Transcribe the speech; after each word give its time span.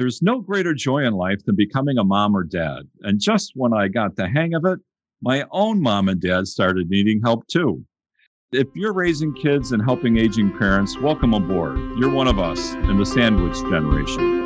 There's 0.00 0.22
no 0.22 0.40
greater 0.40 0.72
joy 0.72 1.04
in 1.04 1.12
life 1.12 1.44
than 1.44 1.56
becoming 1.56 1.98
a 1.98 2.04
mom 2.04 2.34
or 2.34 2.42
dad. 2.42 2.88
And 3.02 3.20
just 3.20 3.52
when 3.54 3.74
I 3.74 3.88
got 3.88 4.16
the 4.16 4.26
hang 4.26 4.54
of 4.54 4.64
it, 4.64 4.78
my 5.20 5.44
own 5.50 5.82
mom 5.82 6.08
and 6.08 6.18
dad 6.18 6.46
started 6.46 6.88
needing 6.88 7.20
help 7.20 7.46
too. 7.48 7.84
If 8.50 8.68
you're 8.74 8.94
raising 8.94 9.34
kids 9.34 9.72
and 9.72 9.84
helping 9.84 10.16
aging 10.16 10.56
parents, 10.56 10.98
welcome 10.98 11.34
aboard. 11.34 11.76
You're 11.98 12.08
one 12.08 12.28
of 12.28 12.38
us 12.38 12.72
in 12.72 12.96
the 12.96 13.04
sandwich 13.04 13.58
generation. 13.58 14.40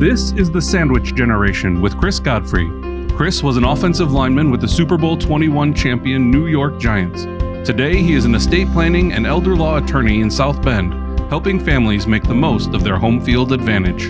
This 0.00 0.32
is 0.32 0.50
the 0.50 0.60
Sandwich 0.60 1.14
Generation 1.14 1.80
with 1.80 1.96
Chris 1.98 2.18
Godfrey. 2.18 2.68
Chris 3.10 3.44
was 3.44 3.56
an 3.56 3.62
offensive 3.62 4.10
lineman 4.10 4.50
with 4.50 4.60
the 4.60 4.66
Super 4.66 4.98
Bowl 4.98 5.16
21 5.16 5.72
champion 5.72 6.32
New 6.32 6.48
York 6.48 6.80
Giants. 6.80 7.26
Today, 7.64 8.02
he 8.02 8.14
is 8.14 8.24
an 8.24 8.34
estate 8.34 8.66
planning 8.72 9.12
and 9.12 9.24
elder 9.24 9.54
law 9.54 9.76
attorney 9.76 10.20
in 10.20 10.30
South 10.30 10.60
Bend, 10.62 10.94
helping 11.28 11.60
families 11.60 12.06
make 12.06 12.22
the 12.22 12.34
most 12.34 12.70
of 12.70 12.82
their 12.82 12.96
home 12.96 13.20
field 13.20 13.52
advantage. 13.52 14.04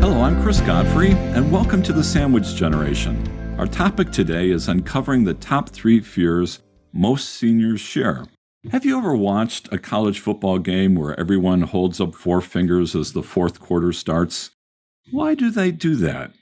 Hello, 0.00 0.20
I'm 0.20 0.42
Chris 0.42 0.60
Godfrey, 0.60 1.12
and 1.12 1.50
welcome 1.52 1.80
to 1.84 1.92
the 1.92 2.02
Sandwich 2.02 2.56
Generation. 2.56 3.56
Our 3.56 3.68
topic 3.68 4.10
today 4.10 4.50
is 4.50 4.66
uncovering 4.66 5.22
the 5.22 5.34
top 5.34 5.68
three 5.68 6.00
fears 6.00 6.58
most 6.92 7.28
seniors 7.28 7.80
share. 7.80 8.26
Have 8.72 8.84
you 8.84 8.98
ever 8.98 9.14
watched 9.14 9.72
a 9.72 9.78
college 9.78 10.18
football 10.18 10.58
game 10.58 10.96
where 10.96 11.18
everyone 11.18 11.62
holds 11.62 12.00
up 12.00 12.16
four 12.16 12.40
fingers 12.40 12.96
as 12.96 13.12
the 13.12 13.22
fourth 13.22 13.60
quarter 13.60 13.92
starts? 13.92 14.50
Why 15.12 15.36
do 15.36 15.50
they 15.50 15.70
do 15.70 15.94
that? 15.96 16.32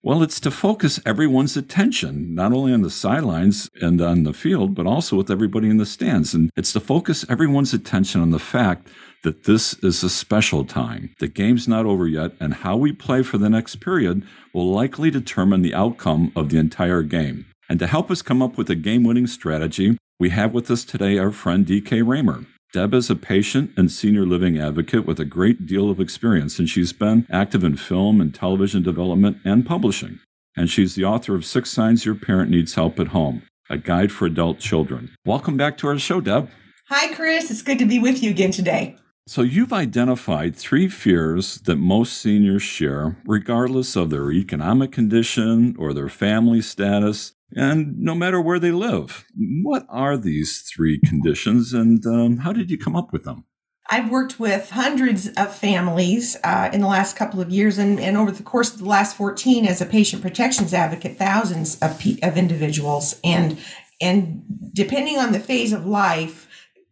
Well, 0.00 0.22
it's 0.22 0.38
to 0.40 0.52
focus 0.52 1.00
everyone's 1.04 1.56
attention, 1.56 2.32
not 2.32 2.52
only 2.52 2.72
on 2.72 2.82
the 2.82 2.90
sidelines 2.90 3.68
and 3.82 4.00
on 4.00 4.22
the 4.22 4.32
field, 4.32 4.76
but 4.76 4.86
also 4.86 5.16
with 5.16 5.28
everybody 5.28 5.68
in 5.68 5.78
the 5.78 5.84
stands. 5.84 6.34
And 6.34 6.50
it's 6.56 6.72
to 6.74 6.80
focus 6.80 7.24
everyone's 7.28 7.74
attention 7.74 8.20
on 8.20 8.30
the 8.30 8.38
fact 8.38 8.86
that 9.24 9.44
this 9.44 9.74
is 9.82 10.04
a 10.04 10.08
special 10.08 10.64
time. 10.64 11.14
The 11.18 11.26
game's 11.26 11.66
not 11.66 11.84
over 11.84 12.06
yet, 12.06 12.32
and 12.38 12.54
how 12.54 12.76
we 12.76 12.92
play 12.92 13.24
for 13.24 13.38
the 13.38 13.50
next 13.50 13.80
period 13.80 14.22
will 14.54 14.70
likely 14.70 15.10
determine 15.10 15.62
the 15.62 15.74
outcome 15.74 16.30
of 16.36 16.50
the 16.50 16.58
entire 16.58 17.02
game. 17.02 17.46
And 17.68 17.80
to 17.80 17.88
help 17.88 18.08
us 18.08 18.22
come 18.22 18.40
up 18.40 18.56
with 18.56 18.70
a 18.70 18.76
game 18.76 19.02
winning 19.02 19.26
strategy, 19.26 19.98
we 20.20 20.30
have 20.30 20.54
with 20.54 20.70
us 20.70 20.84
today 20.84 21.18
our 21.18 21.32
friend 21.32 21.66
DK 21.66 22.06
Raymer. 22.06 22.46
Deb 22.74 22.92
is 22.92 23.08
a 23.08 23.16
patient 23.16 23.70
and 23.78 23.90
senior 23.90 24.26
living 24.26 24.58
advocate 24.58 25.06
with 25.06 25.18
a 25.18 25.24
great 25.24 25.64
deal 25.64 25.88
of 25.88 25.98
experience, 25.98 26.58
and 26.58 26.68
she's 26.68 26.92
been 26.92 27.26
active 27.30 27.64
in 27.64 27.76
film 27.76 28.20
and 28.20 28.34
television 28.34 28.82
development 28.82 29.38
and 29.42 29.64
publishing. 29.64 30.18
And 30.54 30.68
she's 30.68 30.94
the 30.94 31.04
author 31.04 31.34
of 31.34 31.46
Six 31.46 31.70
Signs 31.70 32.04
Your 32.04 32.14
Parent 32.14 32.50
Needs 32.50 32.74
Help 32.74 33.00
at 33.00 33.08
Home, 33.08 33.40
a 33.70 33.78
guide 33.78 34.12
for 34.12 34.26
adult 34.26 34.58
children. 34.58 35.14
Welcome 35.24 35.56
back 35.56 35.78
to 35.78 35.86
our 35.86 35.98
show, 35.98 36.20
Deb. 36.20 36.50
Hi, 36.90 37.14
Chris. 37.14 37.50
It's 37.50 37.62
good 37.62 37.78
to 37.78 37.86
be 37.86 37.98
with 37.98 38.22
you 38.22 38.28
again 38.28 38.50
today. 38.50 38.96
So, 39.26 39.40
you've 39.40 39.72
identified 39.72 40.54
three 40.54 40.88
fears 40.88 41.62
that 41.62 41.76
most 41.76 42.18
seniors 42.18 42.62
share, 42.62 43.16
regardless 43.24 43.96
of 43.96 44.10
their 44.10 44.30
economic 44.30 44.92
condition 44.92 45.74
or 45.78 45.94
their 45.94 46.10
family 46.10 46.60
status 46.60 47.32
and 47.54 47.98
no 47.98 48.14
matter 48.14 48.40
where 48.40 48.58
they 48.58 48.72
live. 48.72 49.24
What 49.62 49.86
are 49.88 50.16
these 50.16 50.62
three 50.62 50.98
conditions 50.98 51.72
and 51.72 52.04
um, 52.06 52.38
how 52.38 52.52
did 52.52 52.70
you 52.70 52.78
come 52.78 52.96
up 52.96 53.12
with 53.12 53.24
them? 53.24 53.44
I've 53.90 54.10
worked 54.10 54.38
with 54.38 54.70
hundreds 54.70 55.28
of 55.28 55.54
families 55.54 56.36
uh, 56.44 56.68
in 56.72 56.82
the 56.82 56.86
last 56.86 57.16
couple 57.16 57.40
of 57.40 57.48
years, 57.48 57.78
and, 57.78 57.98
and 57.98 58.18
over 58.18 58.30
the 58.30 58.42
course 58.42 58.74
of 58.74 58.80
the 58.80 58.84
last 58.84 59.16
14 59.16 59.64
as 59.64 59.80
a 59.80 59.86
patient 59.86 60.20
protections 60.20 60.74
advocate, 60.74 61.16
thousands 61.16 61.78
of, 61.80 61.98
of 62.22 62.36
individuals. 62.36 63.18
And, 63.24 63.58
and 63.98 64.42
depending 64.74 65.16
on 65.16 65.32
the 65.32 65.40
phase 65.40 65.72
of 65.72 65.86
life, 65.86 66.47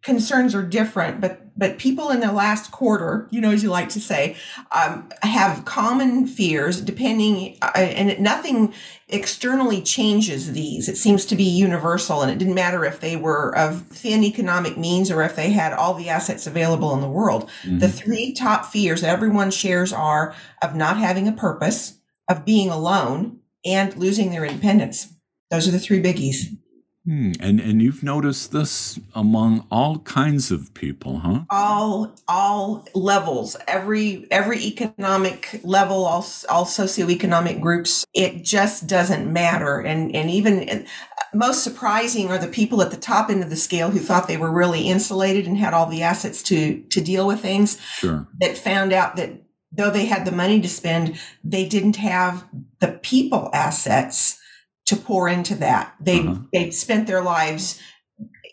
concerns 0.07 0.55
are 0.55 0.63
different, 0.63 1.21
but 1.21 1.43
but 1.59 1.79
people 1.79 2.11
in 2.11 2.21
the 2.21 2.31
last 2.31 2.71
quarter, 2.71 3.27
you 3.31 3.41
know, 3.41 3.51
as 3.51 3.63
you 3.63 3.71
like 3.71 3.89
to 3.89 4.01
say, 4.01 4.37
um, 4.71 5.09
have 5.23 5.65
common 5.65 6.29
fears. 6.29 6.81
Depending, 6.81 7.59
uh, 7.61 7.73
and 7.77 8.17
nothing 8.21 8.73
externally 9.09 9.83
changes 9.83 10.53
these. 10.53 10.89
It 10.89 10.97
seems 10.97 11.27
to 11.27 11.35
be 11.35 11.43
universal, 11.43 12.23
and 12.23 12.31
it 12.31 12.39
didn't 12.39 12.55
matter 12.55 12.85
if 12.85 13.01
they 13.01 13.17
were 13.17 13.57
of 13.57 13.83
thin 13.89 14.23
economic 14.23 14.79
means 14.79 15.11
or 15.11 15.23
if 15.23 15.35
they 15.35 15.51
had 15.51 15.73
all 15.73 15.95
the 15.95 16.09
assets 16.09 16.47
available 16.47 16.95
in 16.95 17.01
the 17.01 17.09
world. 17.09 17.51
Mm-hmm. 17.65 17.81
The 17.81 17.89
three 17.89 18.33
top 18.33 18.67
fears 18.67 19.01
that 19.01 19.11
everyone 19.11 19.51
shares 19.51 19.93
are 19.93 20.35
of 20.63 20.77
not 20.77 20.99
having 20.99 21.27
a 21.27 21.33
purpose, 21.33 21.99
of 22.29 22.45
being 22.45 22.71
alone, 22.71 23.41
and 23.65 23.97
losing 23.97 24.31
their 24.31 24.45
independence. 24.45 25.13
Those 25.51 25.67
are 25.67 25.73
the 25.73 25.81
three 25.81 26.01
biggies. 26.01 26.57
Hmm. 27.07 27.33
And 27.39 27.61
and 27.61 27.81
you've 27.81 28.03
noticed 28.03 28.51
this 28.51 28.99
among 29.15 29.65
all 29.71 30.01
kinds 30.01 30.51
of 30.51 30.75
people, 30.75 31.21
huh? 31.21 31.45
All 31.51 32.13
all 32.27 32.85
levels, 32.95 33.57
every 33.69 34.27
every 34.33 34.59
economic 34.59 35.61
level, 35.63 36.05
all 36.05 36.27
all 36.49 36.65
socioeconomic 36.65 37.61
groups. 37.61 38.05
It 38.13 38.43
just 38.43 38.89
doesn't 38.89 39.33
matter. 39.33 39.79
And 39.79 40.17
and 40.17 40.29
even 40.29 40.87
most 41.33 41.63
surprising 41.63 42.29
are 42.31 42.39
the 42.39 42.49
people 42.49 42.83
at 42.83 42.91
the 42.91 42.97
top 42.97 43.31
end 43.31 43.45
of 43.45 43.51
the 43.51 43.57
scale 43.57 43.91
who 43.91 44.01
thought 44.01 44.27
they 44.27 44.37
were 44.37 44.51
really 44.51 44.89
insulated 44.89 45.47
and 45.47 45.57
had 45.57 45.75
all 45.75 45.87
the 45.87 46.03
assets 46.03 46.43
to 46.45 46.83
to 46.91 47.01
deal 47.01 47.25
with 47.25 47.39
things. 47.39 47.81
Sure. 47.99 48.27
That 48.41 48.59
found 48.59 48.93
out 48.93 49.15
that 49.15 49.45
though 49.71 49.91
they 49.91 50.07
had 50.07 50.25
the 50.25 50.33
money 50.33 50.61
to 50.61 50.69
spend, 50.69 51.21
they 51.45 51.69
didn't 51.69 51.97
have 51.97 52.45
the 52.81 52.99
people 53.03 53.49
assets 53.53 54.41
to 54.87 54.97
pour 54.97 55.29
into 55.29 55.55
that. 55.57 55.95
They 56.01 56.21
uh-huh. 56.21 56.41
they 56.53 56.71
spent 56.71 57.07
their 57.07 57.23
lives 57.23 57.81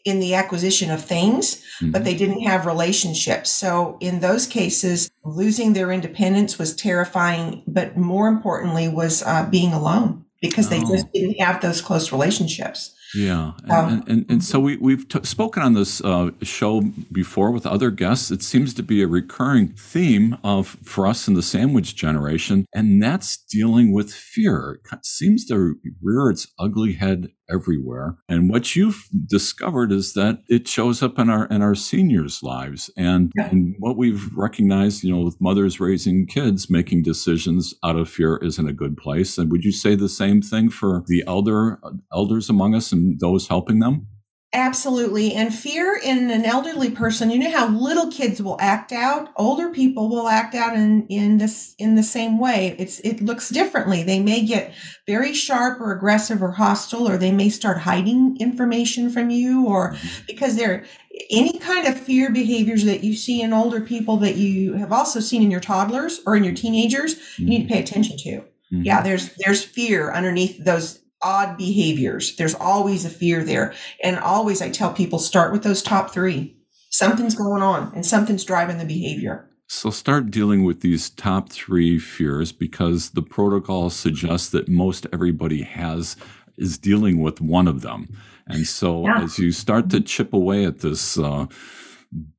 in 0.06 0.20
the 0.20 0.36
acquisition 0.36 0.92
of 0.92 1.04
things, 1.04 1.56
mm-hmm. 1.56 1.92
but 1.92 2.04
they 2.04 2.16
didn't 2.16 2.42
have 2.42 2.66
relationships. 2.66 3.50
So 3.50 3.98
in 4.02 4.20
those 4.20 4.46
cases, 4.46 5.10
losing 5.24 5.74
their 5.74 5.92
independence 5.92 6.60
was 6.60 6.76
terrifying, 6.76 7.64
but 7.68 7.96
more 7.96 8.28
importantly 8.28 8.90
was 8.90 9.24
uh, 9.24 9.48
being 9.50 9.72
alone 9.72 10.26
because 10.42 10.70
they 10.70 10.82
oh. 10.84 10.90
just 10.90 11.12
didn't 11.14 11.40
have 11.40 11.62
those 11.62 11.82
close 11.82 12.12
relationships. 12.12 12.94
Yeah, 13.16 13.54
and, 13.64 13.72
um, 13.72 14.04
and, 14.08 14.26
and, 14.30 14.44
so 14.44 14.60
we, 14.60 14.78
we've 14.78 15.08
t- 15.08 15.24
spoken 15.24 15.62
on 15.62 15.74
this 15.74 16.02
uh, 16.02 16.32
show 16.42 16.82
before 17.12 17.52
with 17.52 17.66
other 17.66 17.92
guests. 17.92 18.32
It 18.32 18.42
seems 18.42 18.74
to 18.74 18.84
be 18.84 19.04
a 19.04 19.08
recurring 19.08 19.70
theme 19.70 20.38
of 20.44 20.78
for 20.84 21.06
us 21.06 21.28
in 21.28 21.36
the 21.36 21.44
sandwich 21.44 21.96
generation, 21.96 22.66
and 22.74 23.02
that's 23.02 23.38
dealing 23.38 23.94
with 23.94 24.12
fear. 24.14 24.80
It 24.92 25.06
seems 25.06 25.46
to 25.46 25.76
rear 26.02 26.30
its 26.30 26.48
ugly 26.58 26.94
head 26.94 27.30
everywhere. 27.50 28.18
And 28.30 28.50
what 28.50 28.76
you've 28.76 29.08
discovered 29.26 29.92
is 29.92 30.14
that 30.14 30.44
it 30.48 30.68
shows 30.68 31.02
up 31.04 31.20
in 31.20 31.30
our 31.30 31.46
in 31.48 31.62
our 31.62 31.76
seniors' 31.76 32.42
lives, 32.44 32.90
and, 32.98 33.32
yeah. 33.36 33.50
and 33.50 33.76
what 33.80 33.98
we've 33.98 34.32
recognized, 34.36 35.04
you 35.04 35.14
know, 35.14 35.24
with 35.24 35.42
mothers 35.42 35.80
raising 35.80 36.26
kids, 36.28 36.70
making 36.70 37.04
decisions 37.04 37.74
out 37.84 37.96
of 37.96 38.10
fear 38.10 38.38
isn't 38.38 38.68
a 38.68 38.74
good 38.74 38.98
place. 38.98 39.38
And 39.38 39.52
would 39.52 39.64
you 39.64 39.72
say 39.72 39.96
the 39.96 40.10
same 40.10 40.42
thing 40.42 40.70
for 40.70 41.04
the 41.08 41.24
elder 41.28 41.80
elders 42.12 42.50
among 42.50 42.76
us 42.76 42.92
and 42.92 43.20
those 43.20 43.48
helping 43.48 43.80
them? 43.80 44.08
Absolutely. 44.56 45.34
And 45.34 45.52
fear 45.52 46.00
in 46.04 46.30
an 46.30 46.46
elderly 46.46 46.92
person, 46.92 47.32
you 47.32 47.40
know 47.40 47.50
how 47.50 47.70
little 47.70 48.12
kids 48.12 48.40
will 48.40 48.58
act 48.62 48.92
out, 48.92 49.30
older 49.36 49.70
people 49.70 50.10
will 50.10 50.28
act 50.28 50.54
out 50.54 50.76
in, 50.76 51.08
in 51.08 51.40
this 51.40 51.74
in 51.80 51.96
the 51.96 52.04
same 52.04 52.38
way. 52.38 52.76
It's 52.78 53.00
it 53.00 53.20
looks 53.20 53.50
differently. 53.50 54.04
They 54.04 54.20
may 54.20 54.46
get 54.46 54.76
very 55.08 55.34
sharp 55.34 55.82
or 55.82 55.92
aggressive 55.92 56.44
or 56.44 56.52
hostile, 56.52 57.10
or 57.10 57.18
they 57.18 57.32
may 57.32 57.50
start 57.50 57.80
hiding 57.80 58.38
information 58.40 59.10
from 59.10 59.32
you, 59.32 59.66
or 59.66 59.94
mm-hmm. 59.94 60.26
because 60.28 60.56
they're 60.56 60.86
any 61.32 61.58
kind 61.58 61.88
of 61.88 62.00
fear 62.00 62.32
behaviors 62.32 62.86
that 62.86 63.04
you 63.04 63.16
see 63.16 63.42
in 63.42 63.54
older 63.54 63.82
people 63.82 64.18
that 64.18 64.36
you 64.36 64.74
have 64.74 64.92
also 64.92 65.20
seen 65.20 65.42
in 65.42 65.50
your 65.50 65.62
toddlers 65.62 66.22
or 66.28 66.36
in 66.36 66.44
your 66.44 66.54
teenagers, 66.54 67.16
you 67.40 67.48
need 67.48 67.68
to 67.68 67.74
pay 67.74 67.80
attention 67.80 68.18
to. 68.18 68.30
Mm-hmm. 68.30 68.84
Yeah, 68.84 69.02
there's 69.02 69.34
there's 69.38 69.64
fear 69.64 70.12
underneath 70.14 70.64
those 70.64 71.00
odd 71.24 71.58
behaviors. 71.58 72.36
There's 72.36 72.56
always 72.56 73.06
a 73.06 73.10
fear 73.10 73.44
there. 73.44 73.74
And 74.04 74.18
always 74.20 74.62
I 74.62 74.70
tell 74.70 74.94
people 74.94 75.20
start 75.20 75.52
with 75.52 75.64
those 75.64 75.82
top 75.82 76.12
three. 76.12 76.58
Something's 76.90 77.36
going 77.36 77.64
on 77.64 77.92
and 77.96 78.06
something's 78.06 78.44
driving 78.44 78.78
the 78.78 78.86
behavior. 78.86 79.50
So 79.68 79.90
start 79.90 80.30
dealing 80.30 80.64
with 80.64 80.82
these 80.82 81.10
top 81.10 81.50
three 81.50 81.98
fears 81.98 82.52
because 82.52 83.12
the 83.12 83.24
protocol 83.24 83.90
suggests 83.90 84.50
that 84.50 84.68
most 84.70 85.08
everybody 85.12 85.64
has 85.64 86.16
is 86.58 86.78
dealing 86.78 87.20
with 87.20 87.42
one 87.42 87.68
of 87.68 87.82
them. 87.82 88.08
And 88.48 88.68
so 88.68 89.06
yeah. 89.06 89.24
as 89.24 89.40
you 89.40 89.52
start 89.52 89.90
to 89.90 90.02
chip 90.02 90.34
away 90.34 90.66
at 90.66 90.80
this 90.80 91.18
uh, 91.18 91.48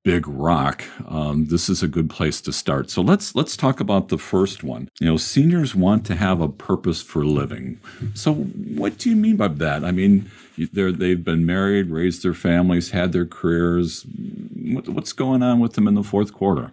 big 0.02 0.28
rock, 0.28 0.84
um, 1.08 1.46
this 1.46 1.68
is 1.68 1.82
a 1.82 1.88
good 1.88 2.10
place 2.10 2.40
to 2.42 2.52
start. 2.52 2.90
So 2.90 3.02
let's 3.02 3.34
let's 3.34 3.56
talk 3.56 3.80
about 3.80 4.08
the 4.08 4.18
first 4.18 4.62
one. 4.62 4.88
You 5.00 5.08
know, 5.08 5.16
seniors 5.16 5.74
want 5.74 6.04
to 6.06 6.14
have 6.14 6.40
a 6.40 6.48
purpose 6.48 7.02
for 7.02 7.24
living. 7.24 7.80
So 8.14 8.34
what 8.34 8.98
do 8.98 9.10
you 9.10 9.16
mean 9.16 9.36
by 9.36 9.48
that? 9.48 9.84
I 9.84 9.90
mean, 9.90 10.30
they've 10.56 11.24
been 11.24 11.46
married, 11.46 11.90
raised 11.90 12.22
their 12.22 12.34
families, 12.34 12.90
had 12.90 13.12
their 13.12 13.26
careers. 13.26 14.06
What, 14.54 14.88
what's 14.88 15.12
going 15.12 15.42
on 15.42 15.60
with 15.60 15.74
them 15.74 15.88
in 15.88 15.94
the 15.94 16.02
fourth 16.02 16.32
quarter? 16.32 16.72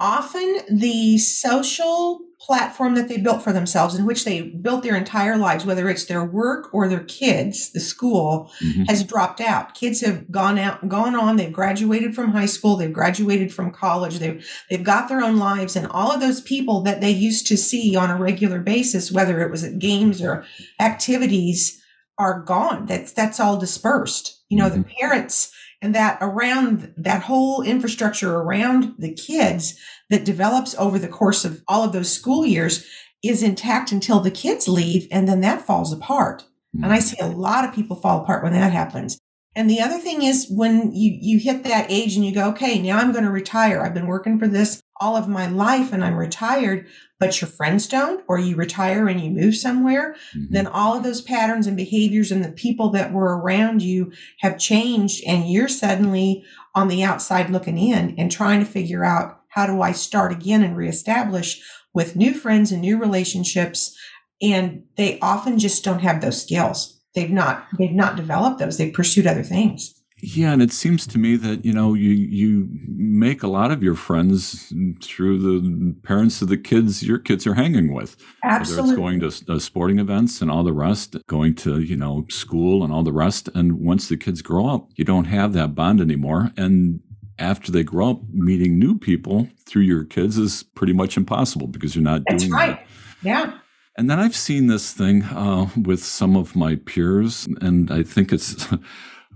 Often 0.00 0.60
the 0.70 1.18
social 1.18 2.20
platform 2.40 2.94
that 2.94 3.06
they 3.06 3.18
built 3.18 3.42
for 3.42 3.52
themselves 3.52 3.94
in 3.94 4.06
which 4.06 4.24
they 4.24 4.40
built 4.40 4.82
their 4.82 4.96
entire 4.96 5.36
lives 5.36 5.66
whether 5.66 5.90
it's 5.90 6.06
their 6.06 6.24
work 6.24 6.72
or 6.72 6.88
their 6.88 7.04
kids 7.04 7.70
the 7.72 7.80
school 7.80 8.50
mm-hmm. 8.64 8.84
has 8.84 9.04
dropped 9.04 9.42
out. 9.42 9.74
Kids 9.74 10.00
have 10.00 10.30
gone 10.30 10.58
out 10.58 10.88
gone 10.88 11.14
on. 11.14 11.36
They've 11.36 11.52
graduated 11.52 12.14
from 12.14 12.32
high 12.32 12.46
school. 12.46 12.76
They've 12.76 12.92
graduated 12.92 13.52
from 13.52 13.70
college. 13.70 14.18
They've 14.18 14.44
they've 14.70 14.82
got 14.82 15.08
their 15.08 15.20
own 15.20 15.36
lives 15.36 15.76
and 15.76 15.86
all 15.88 16.10
of 16.10 16.20
those 16.20 16.40
people 16.40 16.80
that 16.82 17.02
they 17.02 17.10
used 17.10 17.46
to 17.48 17.58
see 17.58 17.94
on 17.94 18.10
a 18.10 18.16
regular 18.16 18.60
basis 18.60 19.12
whether 19.12 19.40
it 19.42 19.50
was 19.50 19.62
at 19.62 19.78
games 19.78 20.22
or 20.22 20.44
activities 20.80 21.80
are 22.18 22.40
gone. 22.40 22.86
That's 22.86 23.12
that's 23.12 23.38
all 23.38 23.58
dispersed. 23.58 24.42
You 24.48 24.58
know 24.58 24.70
mm-hmm. 24.70 24.82
the 24.82 24.88
parents 24.98 25.52
and 25.82 25.94
that 25.94 26.18
around 26.20 26.92
that 26.96 27.22
whole 27.22 27.62
infrastructure 27.62 28.36
around 28.36 28.94
the 28.98 29.14
kids 29.14 29.78
that 30.10 30.24
develops 30.24 30.74
over 30.76 30.98
the 30.98 31.08
course 31.08 31.44
of 31.44 31.62
all 31.68 31.84
of 31.84 31.92
those 31.92 32.12
school 32.12 32.44
years 32.44 32.86
is 33.22 33.42
intact 33.42 33.92
until 33.92 34.20
the 34.20 34.30
kids 34.30 34.68
leave 34.68 35.06
and 35.10 35.28
then 35.28 35.40
that 35.40 35.62
falls 35.62 35.92
apart. 35.92 36.44
Mm-hmm. 36.74 36.84
And 36.84 36.92
I 36.92 36.98
see 37.00 37.16
a 37.20 37.26
lot 37.26 37.64
of 37.64 37.74
people 37.74 37.96
fall 37.96 38.22
apart 38.22 38.42
when 38.42 38.52
that 38.52 38.72
happens. 38.72 39.18
And 39.56 39.68
the 39.68 39.80
other 39.80 39.98
thing 39.98 40.22
is 40.22 40.46
when 40.48 40.94
you, 40.94 41.16
you 41.20 41.38
hit 41.38 41.64
that 41.64 41.90
age 41.90 42.14
and 42.14 42.24
you 42.24 42.32
go, 42.32 42.48
okay, 42.50 42.80
now 42.80 42.98
I'm 42.98 43.12
going 43.12 43.24
to 43.24 43.30
retire. 43.30 43.82
I've 43.82 43.94
been 43.94 44.06
working 44.06 44.38
for 44.38 44.46
this 44.46 44.80
all 45.00 45.16
of 45.16 45.28
my 45.28 45.46
life 45.46 45.92
and 45.92 46.04
I'm 46.04 46.16
retired, 46.16 46.86
but 47.18 47.40
your 47.40 47.48
friends 47.48 47.88
don't, 47.88 48.22
or 48.28 48.38
you 48.38 48.54
retire 48.54 49.08
and 49.08 49.20
you 49.20 49.30
move 49.30 49.56
somewhere, 49.56 50.14
mm-hmm. 50.36 50.52
then 50.52 50.66
all 50.66 50.96
of 50.96 51.02
those 51.02 51.22
patterns 51.22 51.66
and 51.66 51.76
behaviors 51.76 52.30
and 52.30 52.44
the 52.44 52.52
people 52.52 52.90
that 52.90 53.12
were 53.12 53.38
around 53.38 53.82
you 53.82 54.12
have 54.40 54.58
changed. 54.58 55.24
And 55.26 55.50
you're 55.50 55.68
suddenly 55.68 56.44
on 56.74 56.88
the 56.88 57.02
outside 57.02 57.50
looking 57.50 57.78
in 57.78 58.14
and 58.18 58.30
trying 58.30 58.60
to 58.60 58.70
figure 58.70 59.04
out 59.04 59.40
how 59.48 59.66
do 59.66 59.82
I 59.82 59.92
start 59.92 60.32
again 60.32 60.62
and 60.62 60.76
reestablish 60.76 61.62
with 61.92 62.14
new 62.14 62.34
friends 62.34 62.70
and 62.70 62.82
new 62.82 62.98
relationships. 62.98 63.96
And 64.42 64.84
they 64.96 65.18
often 65.20 65.58
just 65.58 65.82
don't 65.82 66.00
have 66.00 66.20
those 66.20 66.40
skills. 66.40 67.00
They've 67.14 67.30
not, 67.30 67.66
they've 67.78 67.90
not 67.90 68.16
developed 68.16 68.58
those. 68.58 68.78
They've 68.78 68.92
pursued 68.92 69.26
other 69.26 69.42
things. 69.42 69.99
Yeah, 70.22 70.52
and 70.52 70.60
it 70.60 70.72
seems 70.72 71.06
to 71.08 71.18
me 71.18 71.36
that 71.36 71.64
you 71.64 71.72
know 71.72 71.94
you 71.94 72.10
you 72.10 72.68
make 72.86 73.42
a 73.42 73.48
lot 73.48 73.70
of 73.70 73.82
your 73.82 73.94
friends 73.94 74.72
through 75.00 75.38
the 75.38 75.94
parents 76.02 76.42
of 76.42 76.48
the 76.48 76.58
kids 76.58 77.02
your 77.02 77.18
kids 77.18 77.46
are 77.46 77.54
hanging 77.54 77.92
with. 77.92 78.16
Absolutely, 78.44 78.82
whether 78.82 78.92
it's 78.92 79.40
going 79.40 79.46
to 79.46 79.52
uh, 79.52 79.58
sporting 79.58 79.98
events 79.98 80.42
and 80.42 80.50
all 80.50 80.62
the 80.62 80.72
rest, 80.72 81.16
going 81.26 81.54
to 81.56 81.80
you 81.80 81.96
know 81.96 82.26
school 82.28 82.84
and 82.84 82.92
all 82.92 83.02
the 83.02 83.12
rest. 83.12 83.48
And 83.54 83.80
once 83.80 84.08
the 84.08 84.16
kids 84.16 84.42
grow 84.42 84.66
up, 84.66 84.88
you 84.96 85.04
don't 85.04 85.24
have 85.24 85.52
that 85.54 85.74
bond 85.74 86.00
anymore. 86.00 86.52
And 86.56 87.00
after 87.38 87.72
they 87.72 87.82
grow 87.82 88.10
up, 88.10 88.20
meeting 88.30 88.78
new 88.78 88.98
people 88.98 89.48
through 89.66 89.82
your 89.82 90.04
kids 90.04 90.36
is 90.36 90.62
pretty 90.62 90.92
much 90.92 91.16
impossible 91.16 91.66
because 91.66 91.94
you're 91.94 92.04
not 92.04 92.24
doing 92.24 92.24
That's 92.28 92.42
doing 92.42 92.52
right. 92.52 92.76
that. 92.76 92.86
Yeah. 93.22 93.58
And 93.96 94.08
then 94.08 94.20
I've 94.20 94.36
seen 94.36 94.66
this 94.66 94.92
thing 94.92 95.24
uh, 95.24 95.68
with 95.76 96.04
some 96.04 96.36
of 96.36 96.54
my 96.54 96.76
peers, 96.76 97.48
and 97.60 97.90
I 97.90 98.02
think 98.02 98.32
it's 98.32 98.66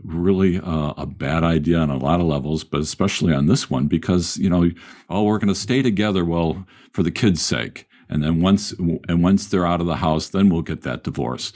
really 0.04 0.58
uh, 0.58 0.92
a 0.96 1.06
bad 1.06 1.42
idea 1.42 1.78
on 1.78 1.90
a 1.90 1.96
lot 1.96 2.20
of 2.20 2.26
levels, 2.26 2.62
but 2.64 2.80
especially 2.80 3.32
on 3.32 3.46
this 3.46 3.70
one 3.70 3.86
because 3.86 4.36
you 4.36 4.50
know, 4.50 4.70
oh, 5.08 5.24
we're 5.24 5.38
going 5.38 5.48
to 5.48 5.54
stay 5.54 5.82
together. 5.82 6.24
Well, 6.24 6.66
for 6.92 7.02
the 7.02 7.10
kids' 7.10 7.42
sake, 7.42 7.88
and 8.08 8.22
then 8.22 8.40
once 8.40 8.72
and 8.72 9.22
once 9.22 9.46
they're 9.46 9.66
out 9.66 9.80
of 9.80 9.86
the 9.86 9.96
house, 9.96 10.28
then 10.28 10.48
we'll 10.48 10.62
get 10.62 10.82
that 10.82 11.04
divorce. 11.04 11.52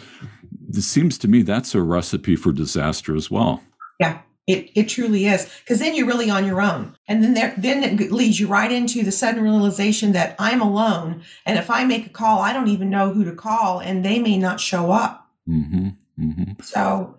It 0.70 0.82
seems 0.82 1.18
to 1.18 1.28
me 1.28 1.42
that's 1.42 1.74
a 1.74 1.82
recipe 1.82 2.36
for 2.36 2.52
disaster 2.52 3.14
as 3.14 3.30
well. 3.30 3.62
Yeah. 4.00 4.20
It, 4.46 4.70
it 4.74 4.88
truly 4.88 5.26
is 5.26 5.46
because 5.60 5.78
then 5.78 5.94
you're 5.94 6.06
really 6.06 6.30
on 6.30 6.46
your 6.46 6.62
own 6.62 6.96
and 7.06 7.22
then 7.22 7.34
there 7.34 7.52
then 7.58 7.84
it 7.84 8.10
leads 8.10 8.40
you 8.40 8.46
right 8.46 8.72
into 8.72 9.02
the 9.02 9.12
sudden 9.12 9.42
realization 9.42 10.12
that 10.12 10.34
i'm 10.38 10.62
alone 10.62 11.22
and 11.44 11.58
if 11.58 11.70
i 11.70 11.84
make 11.84 12.06
a 12.06 12.08
call 12.08 12.40
i 12.40 12.54
don't 12.54 12.68
even 12.68 12.88
know 12.88 13.12
who 13.12 13.24
to 13.24 13.32
call 13.32 13.78
and 13.78 14.06
they 14.06 14.18
may 14.18 14.38
not 14.38 14.58
show 14.58 14.90
up 14.90 15.28
mm-hmm, 15.46 15.88
mm-hmm. 16.18 16.52
so 16.62 17.18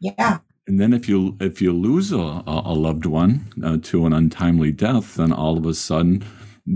yeah 0.00 0.38
and 0.70 0.78
then 0.78 0.92
if 0.92 1.08
you 1.08 1.36
if 1.40 1.60
you 1.60 1.72
lose 1.72 2.12
a, 2.12 2.44
a 2.46 2.74
loved 2.74 3.04
one 3.04 3.52
uh, 3.60 3.78
to 3.82 4.06
an 4.06 4.12
untimely 4.12 4.70
death, 4.70 5.16
then 5.16 5.32
all 5.32 5.58
of 5.58 5.66
a 5.66 5.74
sudden, 5.74 6.24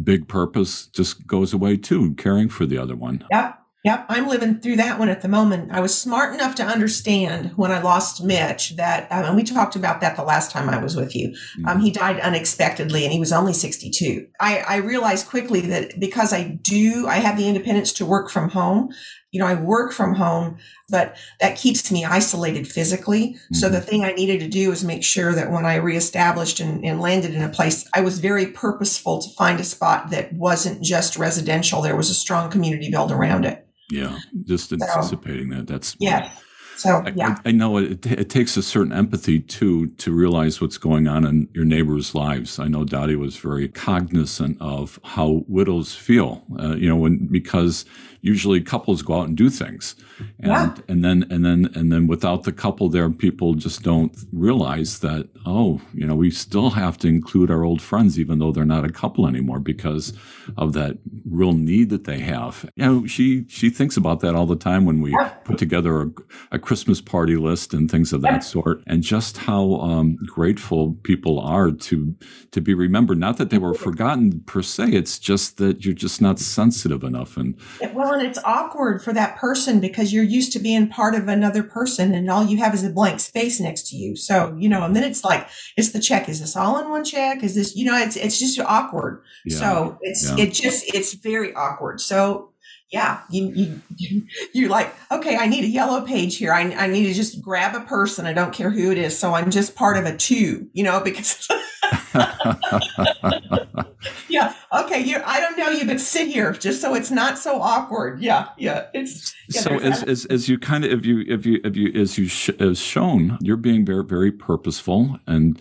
big 0.02 0.26
purpose 0.26 0.88
just 0.88 1.28
goes 1.28 1.54
away 1.54 1.76
too, 1.76 2.12
caring 2.14 2.48
for 2.48 2.66
the 2.66 2.76
other 2.76 2.96
one. 2.96 3.24
Yep. 3.30 3.60
Yep, 3.84 4.06
I'm 4.08 4.28
living 4.28 4.60
through 4.60 4.76
that 4.76 4.98
one 4.98 5.10
at 5.10 5.20
the 5.20 5.28
moment. 5.28 5.70
I 5.70 5.80
was 5.80 5.94
smart 5.94 6.34
enough 6.34 6.54
to 6.54 6.64
understand 6.64 7.52
when 7.56 7.70
I 7.70 7.82
lost 7.82 8.24
Mitch 8.24 8.76
that, 8.76 9.12
um, 9.12 9.26
and 9.26 9.36
we 9.36 9.42
talked 9.42 9.76
about 9.76 10.00
that 10.00 10.16
the 10.16 10.22
last 10.22 10.50
time 10.50 10.70
I 10.70 10.82
was 10.82 10.96
with 10.96 11.14
you. 11.14 11.28
Mm-hmm. 11.28 11.68
Um, 11.68 11.80
he 11.80 11.90
died 11.90 12.18
unexpectedly 12.18 13.04
and 13.04 13.12
he 13.12 13.20
was 13.20 13.30
only 13.30 13.52
62. 13.52 14.26
I, 14.40 14.60
I 14.60 14.76
realized 14.76 15.28
quickly 15.28 15.60
that 15.60 16.00
because 16.00 16.32
I 16.32 16.58
do, 16.62 17.06
I 17.06 17.16
have 17.16 17.36
the 17.36 17.46
independence 17.46 17.92
to 17.94 18.06
work 18.06 18.30
from 18.30 18.48
home, 18.48 18.88
you 19.34 19.40
know, 19.40 19.46
I 19.46 19.54
work 19.54 19.92
from 19.92 20.14
home, 20.14 20.58
but 20.88 21.16
that 21.40 21.56
keeps 21.56 21.90
me 21.90 22.04
isolated 22.04 22.68
physically. 22.68 23.30
Mm-hmm. 23.30 23.54
So 23.56 23.68
the 23.68 23.78
mm-hmm. 23.78 23.86
thing 23.86 24.04
I 24.04 24.12
needed 24.12 24.38
to 24.38 24.48
do 24.48 24.70
is 24.70 24.84
make 24.84 25.02
sure 25.02 25.34
that 25.34 25.50
when 25.50 25.66
I 25.66 25.74
reestablished 25.74 26.60
and, 26.60 26.84
and, 26.84 27.00
landed 27.00 27.34
in 27.34 27.42
a 27.42 27.48
place, 27.48 27.84
I 27.96 28.00
was 28.02 28.20
very 28.20 28.46
purposeful 28.46 29.20
to 29.22 29.28
find 29.30 29.58
a 29.58 29.64
spot 29.64 30.10
that 30.10 30.32
wasn't 30.34 30.84
just 30.84 31.16
residential. 31.16 31.82
There 31.82 31.96
was 31.96 32.10
a 32.10 32.14
strong 32.14 32.48
community 32.48 32.92
built 32.92 33.10
around 33.10 33.44
it. 33.44 33.66
Yeah, 33.90 34.20
just 34.44 34.72
anticipating 34.72 35.50
so, 35.50 35.56
that. 35.56 35.66
That's 35.66 35.96
yeah. 35.98 36.30
So 36.76 37.04
yeah, 37.14 37.38
I, 37.44 37.50
I 37.50 37.52
know 37.52 37.78
it, 37.78 38.04
it, 38.06 38.30
takes 38.30 38.56
a 38.56 38.62
certain 38.62 38.92
empathy 38.92 39.40
too 39.40 39.88
to 39.88 40.12
realize 40.12 40.60
what's 40.60 40.78
going 40.78 41.06
on 41.06 41.24
in 41.24 41.48
your 41.52 41.64
neighbors' 41.64 42.14
lives. 42.14 42.58
I 42.58 42.68
know 42.68 42.84
Dottie 42.84 43.16
was 43.16 43.36
very 43.36 43.68
cognizant 43.68 44.56
of 44.60 44.98
how 45.04 45.44
widows 45.46 45.94
feel. 45.94 46.42
Uh, 46.58 46.74
you 46.74 46.88
know, 46.88 46.96
when 46.96 47.26
because 47.26 47.84
usually 48.24 48.60
couples 48.60 49.02
go 49.02 49.20
out 49.20 49.28
and 49.28 49.36
do 49.36 49.50
things 49.50 49.94
and 50.38 50.48
yeah. 50.48 50.74
and 50.88 51.04
then 51.04 51.26
and 51.30 51.44
then 51.44 51.70
and 51.74 51.92
then 51.92 52.06
without 52.06 52.44
the 52.44 52.52
couple 52.52 52.88
there 52.88 53.10
people 53.10 53.52
just 53.52 53.82
don't 53.82 54.16
realize 54.32 55.00
that 55.00 55.28
oh 55.44 55.78
you 55.92 56.06
know 56.06 56.14
we 56.14 56.30
still 56.30 56.70
have 56.70 56.96
to 56.96 57.06
include 57.06 57.50
our 57.50 57.64
old 57.64 57.82
friends 57.82 58.18
even 58.18 58.38
though 58.38 58.50
they're 58.50 58.64
not 58.64 58.82
a 58.82 58.88
couple 58.88 59.26
anymore 59.26 59.58
because 59.58 60.14
of 60.56 60.72
that 60.72 60.96
real 61.26 61.52
need 61.52 61.90
that 61.90 62.04
they 62.04 62.18
have 62.20 62.68
you 62.76 62.84
know 62.84 63.06
she 63.06 63.44
she 63.46 63.68
thinks 63.68 63.94
about 63.94 64.20
that 64.20 64.34
all 64.34 64.46
the 64.46 64.56
time 64.56 64.86
when 64.86 65.02
we 65.02 65.12
yeah. 65.12 65.28
put 65.44 65.58
together 65.58 66.00
a, 66.00 66.10
a, 66.52 66.58
christmas 66.64 67.00
party 67.00 67.36
list 67.36 67.74
and 67.74 67.90
things 67.90 68.12
of 68.12 68.22
that 68.22 68.42
sort 68.42 68.82
and 68.86 69.02
just 69.02 69.38
how 69.38 69.74
um, 69.76 70.16
grateful 70.26 70.94
people 71.02 71.38
are 71.38 71.70
to 71.70 72.14
to 72.50 72.60
be 72.60 72.74
remembered 72.74 73.18
not 73.18 73.36
that 73.36 73.50
they 73.50 73.58
were 73.58 73.74
forgotten 73.74 74.40
per 74.46 74.62
se 74.62 74.90
it's 74.90 75.18
just 75.18 75.58
that 75.58 75.84
you're 75.84 75.94
just 75.94 76.20
not 76.20 76.38
sensitive 76.38 77.04
enough 77.04 77.36
and 77.36 77.58
well 77.92 78.12
and 78.12 78.26
it's 78.26 78.38
awkward 78.44 79.02
for 79.02 79.12
that 79.12 79.36
person 79.36 79.80
because 79.80 80.12
you're 80.12 80.24
used 80.24 80.52
to 80.52 80.58
being 80.58 80.88
part 80.88 81.14
of 81.14 81.28
another 81.28 81.62
person 81.62 82.14
and 82.14 82.30
all 82.30 82.44
you 82.44 82.56
have 82.56 82.74
is 82.74 82.82
a 82.82 82.90
blank 82.90 83.20
space 83.20 83.60
next 83.60 83.88
to 83.90 83.96
you. 83.96 84.16
So, 84.16 84.56
you 84.58 84.68
know, 84.68 84.84
and 84.84 84.96
then 84.96 85.04
it's 85.04 85.24
like, 85.24 85.48
it's 85.76 85.90
the 85.90 86.00
check. 86.00 86.28
Is 86.28 86.40
this 86.40 86.56
all 86.56 86.78
in 86.78 86.88
one 86.88 87.04
check? 87.04 87.42
Is 87.42 87.54
this, 87.54 87.76
you 87.76 87.84
know, 87.84 87.96
it's, 87.96 88.16
it's 88.16 88.38
just 88.38 88.58
awkward. 88.60 89.22
Yeah. 89.44 89.58
So 89.58 89.98
it's, 90.00 90.30
yeah. 90.30 90.44
it 90.44 90.52
just, 90.52 90.94
it's 90.94 91.12
very 91.12 91.52
awkward. 91.54 92.00
So 92.00 92.53
yeah, 92.90 93.22
you, 93.30 93.80
you, 93.96 94.22
you're 94.54 94.70
like, 94.70 94.94
okay, 95.10 95.36
I 95.36 95.46
need 95.46 95.64
a 95.64 95.68
yellow 95.68 96.02
page 96.02 96.36
here. 96.36 96.52
I, 96.52 96.62
I 96.62 96.86
need 96.86 97.06
to 97.06 97.14
just 97.14 97.42
grab 97.42 97.74
a 97.74 97.80
person. 97.80 98.26
I 98.26 98.32
don't 98.32 98.52
care 98.52 98.70
who 98.70 98.90
it 98.90 98.98
is. 98.98 99.18
So 99.18 99.34
I'm 99.34 99.50
just 99.50 99.74
part 99.74 99.96
of 99.96 100.04
a 100.04 100.16
two, 100.16 100.68
you 100.72 100.84
know, 100.84 101.00
because 101.00 101.48
yeah. 104.28 104.54
Okay. 104.72 105.00
You. 105.00 105.20
I 105.24 105.40
don't 105.40 105.58
know 105.58 105.70
you, 105.70 105.86
but 105.86 106.00
sit 106.00 106.28
here 106.28 106.52
just 106.52 106.80
so 106.80 106.94
it's 106.94 107.10
not 107.10 107.38
so 107.38 107.60
awkward. 107.60 108.20
Yeah. 108.20 108.48
Yeah. 108.56 108.86
It's. 108.94 109.34
Yeah, 109.48 109.60
so 109.60 109.78
as, 109.78 110.02
as 110.04 110.24
as 110.26 110.48
you 110.48 110.58
kind 110.58 110.84
of 110.84 110.92
if 110.92 111.04
you 111.06 111.24
if 111.26 111.44
you 111.44 111.60
if 111.64 111.76
you 111.76 111.92
as 112.00 112.16
you 112.16 112.28
sh- 112.28 112.50
as 112.60 112.78
shown, 112.78 113.38
you're 113.40 113.56
being 113.56 113.84
very 113.84 114.04
very 114.04 114.32
purposeful 114.32 115.18
and 115.26 115.60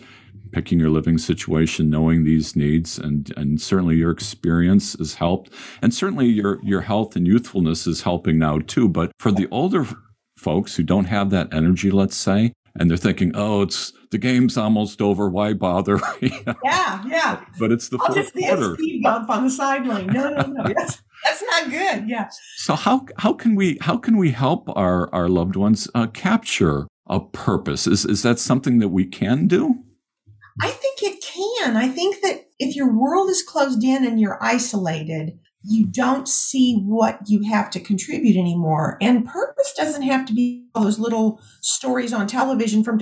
picking 0.54 0.78
your 0.78 0.90
living 0.90 1.18
situation, 1.18 1.90
knowing 1.90 2.22
these 2.24 2.54
needs, 2.54 2.98
and 2.98 3.32
and 3.36 3.60
certainly 3.60 3.96
your 3.96 4.12
experience 4.12 4.94
has 4.94 5.14
helped, 5.14 5.52
and 5.82 5.92
certainly 5.92 6.26
your 6.26 6.60
your 6.62 6.82
health 6.82 7.16
and 7.16 7.26
youthfulness 7.26 7.86
is 7.86 8.02
helping 8.02 8.38
now 8.38 8.60
too. 8.60 8.88
But 8.88 9.10
for 9.18 9.32
the 9.32 9.48
older 9.50 9.86
folks 10.36 10.76
who 10.76 10.82
don't 10.82 11.06
have 11.06 11.30
that 11.30 11.52
energy, 11.52 11.90
let's 11.90 12.16
say, 12.16 12.52
and 12.76 12.90
they're 12.90 12.96
thinking, 12.96 13.32
oh, 13.34 13.62
it's 13.62 13.92
the 14.10 14.18
game's 14.18 14.56
almost 14.56 15.00
over. 15.02 15.28
Why 15.28 15.52
bother? 15.52 16.00
yeah, 16.20 17.04
yeah. 17.06 17.44
But 17.58 17.72
it's 17.72 17.88
the 17.88 17.98
I'll 18.00 18.06
fourth 18.06 18.18
just 18.18 18.34
quarter. 18.34 18.74
speed 18.74 19.02
bump 19.02 19.30
on 19.30 19.44
the 19.44 19.50
sideline. 19.50 20.06
No, 20.06 20.30
no, 20.30 20.42
no. 20.42 20.64
That's, 20.64 21.02
that's 21.24 21.42
not 21.42 21.70
good. 21.70 22.08
Yeah. 22.08 22.28
So 22.56 22.74
how 22.74 23.06
how 23.18 23.32
can 23.32 23.54
we 23.54 23.78
how 23.80 23.96
can 23.96 24.16
we 24.16 24.30
help 24.30 24.68
our 24.76 25.12
our 25.14 25.28
loved 25.28 25.56
ones 25.56 25.88
uh, 25.94 26.06
capture 26.08 26.86
a 27.06 27.20
purpose? 27.20 27.86
Is 27.86 28.04
is 28.04 28.22
that 28.22 28.38
something 28.38 28.78
that 28.78 28.88
we 28.88 29.04
can 29.04 29.46
do? 29.46 29.83
I 30.60 30.70
think 30.70 31.02
it 31.02 31.22
can. 31.22 31.76
I 31.76 31.88
think 31.88 32.22
that 32.22 32.46
if 32.58 32.76
your 32.76 32.92
world 32.92 33.28
is 33.30 33.42
closed 33.42 33.82
in 33.82 34.04
and 34.04 34.20
you're 34.20 34.42
isolated, 34.42 35.38
you 35.66 35.86
don't 35.86 36.28
see 36.28 36.76
what 36.84 37.18
you 37.26 37.42
have 37.50 37.70
to 37.70 37.80
contribute 37.80 38.36
anymore. 38.36 38.98
And 39.00 39.26
purpose 39.26 39.72
doesn't 39.74 40.02
have 40.02 40.26
to 40.26 40.34
be 40.34 40.66
all 40.74 40.84
those 40.84 40.98
little 40.98 41.40
stories 41.62 42.12
on 42.12 42.26
television 42.26 42.84
from 42.84 42.98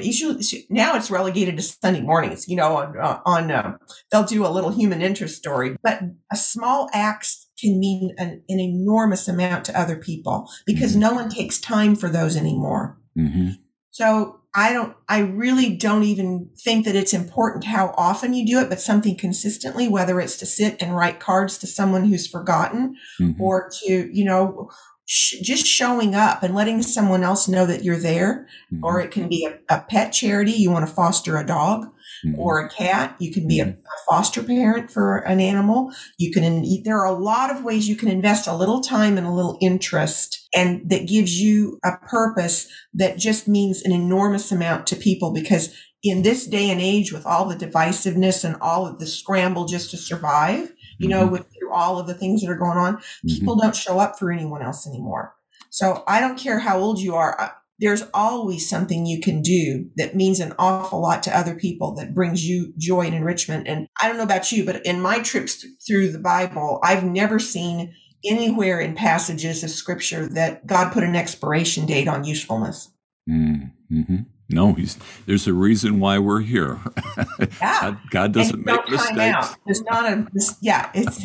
now 0.70 0.96
it's 0.96 1.10
relegated 1.10 1.56
to 1.56 1.62
Sunday 1.62 2.00
mornings, 2.00 2.48
you 2.48 2.54
know, 2.54 2.76
on, 2.76 2.98
uh, 2.98 3.20
on 3.26 3.50
uh, 3.50 3.76
they'll 4.10 4.22
do 4.22 4.46
a 4.46 4.48
little 4.48 4.70
human 4.70 5.02
interest 5.02 5.36
story, 5.36 5.76
but 5.82 6.02
a 6.32 6.36
small 6.36 6.88
act 6.92 7.34
can 7.58 7.80
mean 7.80 8.14
an, 8.18 8.42
an 8.48 8.60
enormous 8.60 9.26
amount 9.26 9.64
to 9.64 9.78
other 9.78 9.96
people 9.96 10.48
because 10.64 10.92
mm-hmm. 10.92 11.00
no 11.00 11.14
one 11.14 11.28
takes 11.28 11.60
time 11.60 11.96
for 11.96 12.08
those 12.08 12.36
anymore. 12.36 12.96
Mm-hmm. 13.18 13.50
So 13.90 14.41
I 14.54 14.72
don't, 14.72 14.94
I 15.08 15.20
really 15.20 15.74
don't 15.74 16.02
even 16.02 16.50
think 16.62 16.84
that 16.84 16.94
it's 16.94 17.14
important 17.14 17.64
how 17.64 17.94
often 17.96 18.34
you 18.34 18.44
do 18.46 18.60
it, 18.60 18.68
but 18.68 18.80
something 18.80 19.16
consistently, 19.16 19.88
whether 19.88 20.20
it's 20.20 20.36
to 20.38 20.46
sit 20.46 20.82
and 20.82 20.94
write 20.94 21.20
cards 21.20 21.56
to 21.58 21.66
someone 21.66 22.04
who's 22.04 22.26
forgotten 22.26 22.96
mm-hmm. 23.18 23.40
or 23.40 23.70
to, 23.84 24.10
you 24.12 24.24
know, 24.24 24.70
sh- 25.06 25.40
just 25.42 25.66
showing 25.66 26.14
up 26.14 26.42
and 26.42 26.54
letting 26.54 26.82
someone 26.82 27.22
else 27.22 27.48
know 27.48 27.64
that 27.64 27.82
you're 27.82 27.98
there. 27.98 28.46
Mm-hmm. 28.72 28.84
Or 28.84 29.00
it 29.00 29.10
can 29.10 29.28
be 29.28 29.46
a, 29.46 29.74
a, 29.74 29.80
pet 29.80 30.12
charity. 30.12 30.52
You 30.52 30.70
want 30.70 30.86
to 30.86 30.94
foster 30.94 31.38
a 31.38 31.46
dog 31.46 31.86
mm-hmm. 32.24 32.38
or 32.38 32.60
a 32.60 32.68
cat. 32.68 33.16
You 33.18 33.32
can 33.32 33.46
be 33.46 33.60
a, 33.60 33.66
mm-hmm. 33.66 33.80
a, 33.80 33.96
foster 34.08 34.42
parent 34.42 34.90
for 34.90 35.18
an 35.18 35.40
animal. 35.40 35.92
You 36.18 36.32
can, 36.32 36.64
there 36.84 36.98
are 36.98 37.06
a 37.06 37.12
lot 37.18 37.54
of 37.54 37.64
ways 37.64 37.88
you 37.88 37.96
can 37.96 38.08
invest 38.08 38.46
a 38.46 38.56
little 38.56 38.80
time 38.80 39.18
and 39.18 39.26
a 39.26 39.32
little 39.32 39.58
interest 39.60 40.48
and 40.54 40.88
that 40.90 41.08
gives 41.08 41.40
you 41.40 41.78
a 41.84 41.96
purpose 42.06 42.68
that 42.94 43.18
just 43.18 43.48
means 43.48 43.82
an 43.82 43.92
enormous 43.92 44.52
amount 44.52 44.86
to 44.88 44.96
people 44.96 45.32
because 45.32 45.74
in 46.02 46.22
this 46.22 46.46
day 46.46 46.68
and 46.70 46.80
age 46.80 47.12
with 47.12 47.26
all 47.26 47.48
the 47.48 47.54
divisiveness 47.54 48.44
and 48.44 48.56
all 48.60 48.86
of 48.86 48.98
the 48.98 49.06
scramble 49.06 49.66
just 49.66 49.90
to 49.90 49.96
survive, 49.96 50.72
you 50.98 51.08
know, 51.08 51.22
mm-hmm. 51.22 51.32
with 51.32 51.46
through 51.52 51.72
all 51.72 51.98
of 51.98 52.06
the 52.06 52.14
things 52.14 52.42
that 52.42 52.50
are 52.50 52.56
going 52.56 52.76
on, 52.76 52.96
mm-hmm. 52.96 53.28
people 53.28 53.56
don't 53.56 53.76
show 53.76 53.98
up 53.98 54.18
for 54.18 54.32
anyone 54.32 54.62
else 54.62 54.86
anymore. 54.86 55.34
So 55.70 56.04
I 56.06 56.20
don't 56.20 56.38
care 56.38 56.58
how 56.58 56.78
old 56.78 56.98
you 56.98 57.14
are. 57.14 57.54
There's 57.82 58.04
always 58.14 58.68
something 58.68 59.04
you 59.04 59.20
can 59.20 59.42
do 59.42 59.90
that 59.96 60.14
means 60.14 60.38
an 60.38 60.54
awful 60.56 61.02
lot 61.02 61.24
to 61.24 61.36
other 61.36 61.56
people 61.56 61.96
that 61.96 62.14
brings 62.14 62.48
you 62.48 62.72
joy 62.78 63.06
and 63.06 63.14
enrichment. 63.14 63.66
And 63.66 63.88
I 64.00 64.06
don't 64.06 64.16
know 64.16 64.22
about 64.22 64.52
you, 64.52 64.64
but 64.64 64.86
in 64.86 65.00
my 65.00 65.18
trips 65.18 65.66
through 65.84 66.12
the 66.12 66.20
Bible, 66.20 66.78
I've 66.84 67.04
never 67.04 67.40
seen 67.40 67.92
anywhere 68.24 68.80
in 68.80 68.94
passages 68.94 69.64
of 69.64 69.70
scripture 69.70 70.28
that 70.28 70.64
God 70.64 70.92
put 70.92 71.02
an 71.02 71.16
expiration 71.16 71.84
date 71.84 72.06
on 72.06 72.22
usefulness. 72.22 72.88
Mm-hmm. 73.28 74.22
No, 74.48 74.74
he's 74.74 74.96
there's 75.26 75.46
a 75.46 75.52
reason 75.52 75.98
why 75.98 76.18
we're 76.18 76.40
here. 76.40 76.78
Yeah. 77.16 77.48
God, 77.60 77.98
God 78.10 78.32
doesn't 78.32 78.64
make 78.64 78.88
mistakes. 78.88 79.18
Out. 79.18 79.56
There's 79.66 79.82
not 79.82 80.04
a 80.04 80.26
yeah, 80.60 80.90
it's 80.94 81.20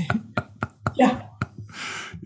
yeah. 0.96 1.28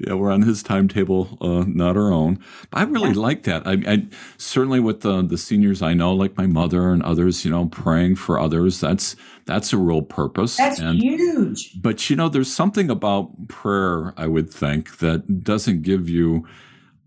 Yeah, 0.07 0.13
we're 0.13 0.31
on 0.31 0.41
his 0.41 0.63
timetable, 0.63 1.37
uh, 1.41 1.63
not 1.67 1.95
our 1.95 2.11
own. 2.11 2.39
But 2.71 2.79
I 2.79 2.83
really 2.83 3.09
yeah. 3.09 3.21
like 3.21 3.43
that. 3.43 3.67
I, 3.67 3.77
I, 3.85 4.07
certainly 4.37 4.79
with 4.79 5.01
the 5.01 5.21
the 5.21 5.37
seniors 5.37 5.81
I 5.81 5.93
know, 5.93 6.13
like 6.13 6.37
my 6.37 6.47
mother 6.47 6.91
and 6.91 7.03
others, 7.03 7.45
you 7.45 7.51
know, 7.51 7.67
praying 7.67 8.15
for 8.15 8.39
others. 8.39 8.79
That's 8.79 9.15
that's 9.45 9.73
a 9.73 9.77
real 9.77 10.01
purpose. 10.01 10.57
That's 10.57 10.79
and, 10.79 10.99
huge. 10.99 11.79
But 11.81 12.09
you 12.09 12.15
know, 12.15 12.29
there's 12.29 12.51
something 12.51 12.89
about 12.89 13.47
prayer. 13.47 14.13
I 14.17 14.27
would 14.27 14.51
think 14.51 14.97
that 14.99 15.43
doesn't 15.43 15.83
give 15.83 16.09
you 16.09 16.47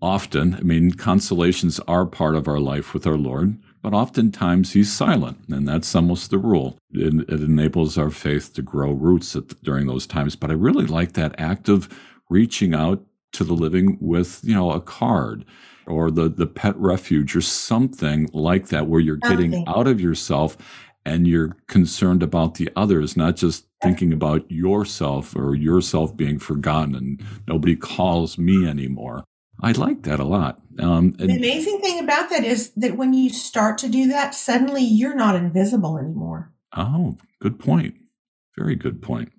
often. 0.00 0.54
I 0.54 0.60
mean, 0.60 0.92
consolations 0.92 1.80
are 1.88 2.06
part 2.06 2.36
of 2.36 2.46
our 2.46 2.60
life 2.60 2.92
with 2.92 3.06
our 3.06 3.16
Lord, 3.16 3.58
but 3.82 3.94
oftentimes 3.94 4.72
he's 4.72 4.92
silent, 4.92 5.38
and 5.48 5.66
that's 5.66 5.94
almost 5.94 6.30
the 6.30 6.38
rule. 6.38 6.78
It, 6.92 7.28
it 7.28 7.40
enables 7.42 7.98
our 7.98 8.10
faith 8.10 8.52
to 8.54 8.62
grow 8.62 8.92
roots 8.92 9.34
at, 9.34 9.62
during 9.62 9.86
those 9.86 10.06
times. 10.06 10.36
But 10.36 10.50
I 10.50 10.54
really 10.54 10.86
like 10.86 11.14
that 11.14 11.34
active 11.38 11.88
reaching 12.30 12.74
out 12.74 13.04
to 13.32 13.44
the 13.44 13.54
living 13.54 13.98
with, 14.00 14.40
you 14.42 14.54
know, 14.54 14.70
a 14.72 14.80
card 14.80 15.44
or 15.86 16.10
the 16.10 16.28
the 16.28 16.46
pet 16.46 16.76
refuge 16.76 17.36
or 17.36 17.40
something 17.40 18.28
like 18.32 18.68
that, 18.68 18.86
where 18.86 19.00
you're 19.00 19.18
something. 19.24 19.50
getting 19.50 19.68
out 19.68 19.86
of 19.86 20.00
yourself 20.00 20.56
and 21.04 21.26
you're 21.26 21.56
concerned 21.66 22.22
about 22.22 22.54
the 22.54 22.70
others, 22.76 23.16
not 23.16 23.36
just 23.36 23.66
thinking 23.82 24.12
about 24.12 24.50
yourself 24.50 25.36
or 25.36 25.54
yourself 25.54 26.16
being 26.16 26.38
forgotten 26.38 26.94
and 26.94 27.22
nobody 27.46 27.76
calls 27.76 28.38
me 28.38 28.66
anymore. 28.66 29.24
I 29.60 29.72
like 29.72 30.02
that 30.04 30.18
a 30.18 30.24
lot. 30.24 30.60
Um, 30.80 31.12
the 31.12 31.36
amazing 31.36 31.80
thing 31.80 32.02
about 32.02 32.30
that 32.30 32.44
is 32.44 32.70
that 32.76 32.96
when 32.96 33.14
you 33.14 33.30
start 33.30 33.78
to 33.78 33.88
do 33.88 34.08
that, 34.08 34.34
suddenly 34.34 34.82
you're 34.82 35.14
not 35.14 35.36
invisible 35.36 35.98
anymore. 35.98 36.52
Oh, 36.76 37.16
good 37.40 37.58
point. 37.58 37.94
Very 38.56 38.74
good 38.74 39.00
point. 39.02 39.32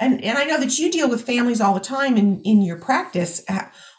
And 0.00 0.22
and 0.22 0.38
I 0.38 0.44
know 0.44 0.60
that 0.60 0.78
you 0.78 0.90
deal 0.90 1.08
with 1.08 1.26
families 1.26 1.60
all 1.60 1.74
the 1.74 1.80
time 1.80 2.16
in 2.16 2.40
in 2.42 2.62
your 2.62 2.78
practice. 2.78 3.44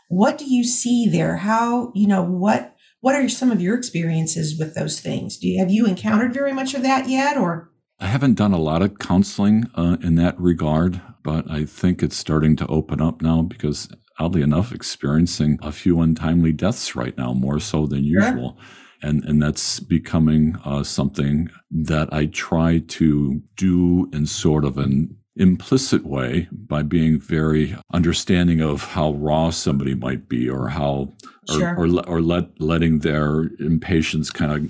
What 0.07 0.37
do 0.37 0.45
you 0.45 0.63
see 0.63 1.07
there? 1.07 1.37
How 1.37 1.91
you 1.93 2.07
know 2.07 2.23
what 2.23 2.75
what 3.01 3.15
are 3.15 3.29
some 3.29 3.51
of 3.51 3.61
your 3.61 3.75
experiences 3.75 4.57
with 4.57 4.75
those 4.75 4.99
things? 4.99 5.37
Do 5.37 5.47
you 5.47 5.59
have 5.59 5.71
you 5.71 5.85
encountered 5.85 6.33
very 6.33 6.53
much 6.53 6.73
of 6.73 6.83
that 6.83 7.09
yet, 7.09 7.37
or? 7.37 7.71
I 8.01 8.07
haven't 8.07 8.35
done 8.35 8.53
a 8.53 8.59
lot 8.59 8.81
of 8.81 8.97
counseling 8.97 9.65
uh, 9.75 9.97
in 10.01 10.15
that 10.15 10.39
regard, 10.39 11.01
but 11.21 11.51
I 11.51 11.65
think 11.65 12.01
it's 12.01 12.15
starting 12.15 12.55
to 12.57 12.67
open 12.67 13.01
up 13.01 13.21
now 13.21 13.41
because 13.41 13.89
oddly 14.19 14.41
enough, 14.41 14.71
experiencing 14.71 15.57
a 15.61 15.71
few 15.71 16.01
untimely 16.01 16.51
deaths 16.51 16.95
right 16.95 17.17
now, 17.17 17.33
more 17.33 17.59
so 17.59 17.87
than 17.87 18.03
usual. 18.03 18.57
And, 19.01 19.23
and 19.23 19.41
that's 19.41 19.79
becoming 19.79 20.57
uh, 20.65 20.83
something 20.83 21.49
that 21.71 22.13
I 22.13 22.25
try 22.25 22.79
to 22.79 23.41
do 23.55 24.09
in 24.11 24.25
sort 24.25 24.65
of 24.65 24.77
an 24.77 25.15
implicit 25.39 26.05
way 26.05 26.47
by 26.51 26.83
being 26.83 27.19
very 27.19 27.75
understanding 27.93 28.61
of 28.61 28.83
how 28.83 29.13
raw 29.13 29.49
somebody 29.49 29.95
might 29.95 30.27
be 30.27 30.49
or 30.49 30.67
how 30.67 31.11
or, 31.49 31.75
or, 31.75 32.07
or 32.07 32.21
let 32.21 32.59
letting 32.61 32.99
their 32.99 33.49
impatience 33.59 34.29
kind 34.29 34.51
of 34.51 34.69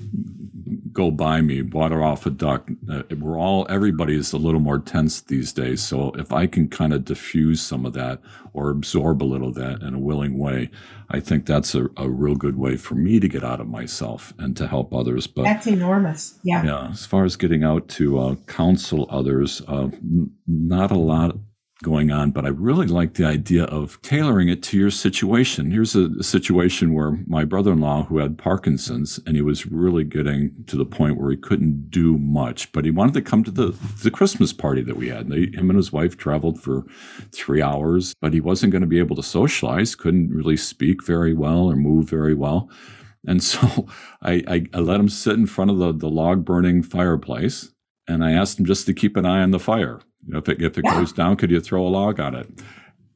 go 0.99 1.09
by 1.09 1.39
me, 1.39 1.61
water 1.61 2.03
off 2.03 2.25
a 2.25 2.29
duck. 2.29 2.69
Uh, 2.91 3.03
we're 3.19 3.39
all, 3.39 3.65
everybody 3.69 4.17
is 4.17 4.33
a 4.33 4.37
little 4.37 4.59
more 4.59 4.79
tense 4.79 5.21
these 5.21 5.53
days. 5.53 5.81
So 5.81 6.11
if 6.17 6.33
I 6.33 6.45
can 6.45 6.67
kind 6.67 6.91
of 6.91 7.05
diffuse 7.05 7.61
some 7.61 7.85
of 7.85 7.93
that 7.93 8.19
or 8.51 8.69
absorb 8.69 9.23
a 9.23 9.23
little 9.23 9.47
of 9.47 9.55
that 9.55 9.81
in 9.81 9.93
a 9.93 9.99
willing 9.99 10.37
way, 10.37 10.69
I 11.09 11.21
think 11.21 11.45
that's 11.45 11.73
a, 11.73 11.87
a 11.95 12.09
real 12.09 12.35
good 12.35 12.57
way 12.57 12.75
for 12.75 12.95
me 12.95 13.17
to 13.21 13.29
get 13.29 13.45
out 13.45 13.61
of 13.61 13.67
myself 13.69 14.33
and 14.37 14.57
to 14.57 14.67
help 14.67 14.93
others. 14.93 15.25
But 15.25 15.43
that's 15.43 15.67
enormous. 15.67 16.37
Yeah. 16.43 16.65
Yeah. 16.65 16.89
As 16.89 17.05
far 17.05 17.23
as 17.23 17.37
getting 17.37 17.63
out 17.63 17.87
to 17.89 18.19
uh, 18.19 18.35
counsel 18.47 19.07
others, 19.09 19.61
uh, 19.69 19.83
n- 19.83 20.31
not 20.47 20.91
a 20.91 20.97
lot 20.97 21.37
going 21.81 22.12
on, 22.12 22.31
but 22.31 22.45
I 22.45 22.50
really 22.50 22.88
like 22.88 23.13
the 23.13 23.25
idea 23.25 23.63
of 23.65 24.01
tailoring 24.01 24.50
it 24.50 24.62
to 24.63 24.77
your 24.77 24.91
situation. 24.91 25.71
Here's 25.71 25.95
a, 25.95 26.09
a, 26.19 26.24
situation 26.24 26.93
where 26.93 27.17
my 27.25 27.45
brother 27.45 27.71
in 27.71 27.79
law, 27.79 28.03
who 28.03 28.17
had 28.17 28.38
Parkinson's, 28.38 29.19
and 29.25 29.36
he 29.36 29.41
was 29.41 29.65
really 29.65 30.03
getting 30.03 30.51
to 30.67 30.75
the 30.75 30.86
point 30.86 31.17
where 31.17 31.31
he 31.31 31.38
couldn't 31.38 31.89
do 31.89 32.17
much, 32.17 32.71
but 32.74 32.83
he 32.83 32.91
wanted 32.91 33.13
to 33.13 33.21
come 33.21 33.45
to 33.45 33.51
the, 33.51 33.67
the 34.03 34.12
Christmas 34.12 34.51
party 34.51 34.81
that 34.81 34.98
we 34.98 35.07
had. 35.07 35.29
They, 35.29 35.51
him 35.53 35.69
and 35.69 35.77
his 35.77 35.93
wife 35.93 36.17
traveled 36.17 36.62
for 36.62 36.83
three 37.31 37.62
hours, 37.62 38.13
but 38.21 38.33
he 38.33 38.41
wasn't 38.41 38.74
going 38.74 38.81
to 38.81 38.88
be 38.88 39.00
able 39.00 39.15
to 39.15 39.24
socialize, 39.24 39.95
couldn't 39.95 40.33
really 40.33 40.57
speak 40.57 41.05
very 41.05 41.33
well 41.33 41.69
or 41.69 41.77
move 41.77 42.09
very 42.09 42.33
well. 42.33 42.69
And 43.25 43.41
so 43.41 43.88
I, 44.21 44.43
I, 44.48 44.65
I 44.74 44.79
let 44.79 45.00
him 45.00 45.09
sit 45.09 45.36
in 45.36 45.48
front 45.48 45.71
of 45.71 45.77
the, 45.77 45.93
the 45.93 46.09
log 46.09 46.43
burning 46.43 46.83
fireplace. 46.83 47.71
And 48.05 48.24
I 48.24 48.31
asked 48.31 48.59
him 48.59 48.65
just 48.65 48.88
to 48.88 48.93
keep 48.93 49.15
an 49.15 49.25
eye 49.27 49.43
on 49.43 49.51
the 49.51 49.59
fire 49.59 50.01
you 50.29 50.33
know, 50.33 50.39
if 50.39 50.48
it, 50.48 50.62
if 50.62 50.77
it 50.77 50.86
yeah. 50.86 51.00
goes 51.00 51.12
down, 51.12 51.38
could 51.38 51.50
you 51.50 51.59
throw 51.59 51.88
a 51.88 51.89
log 51.89 52.19
on 52.19 52.36
it? 52.36 52.48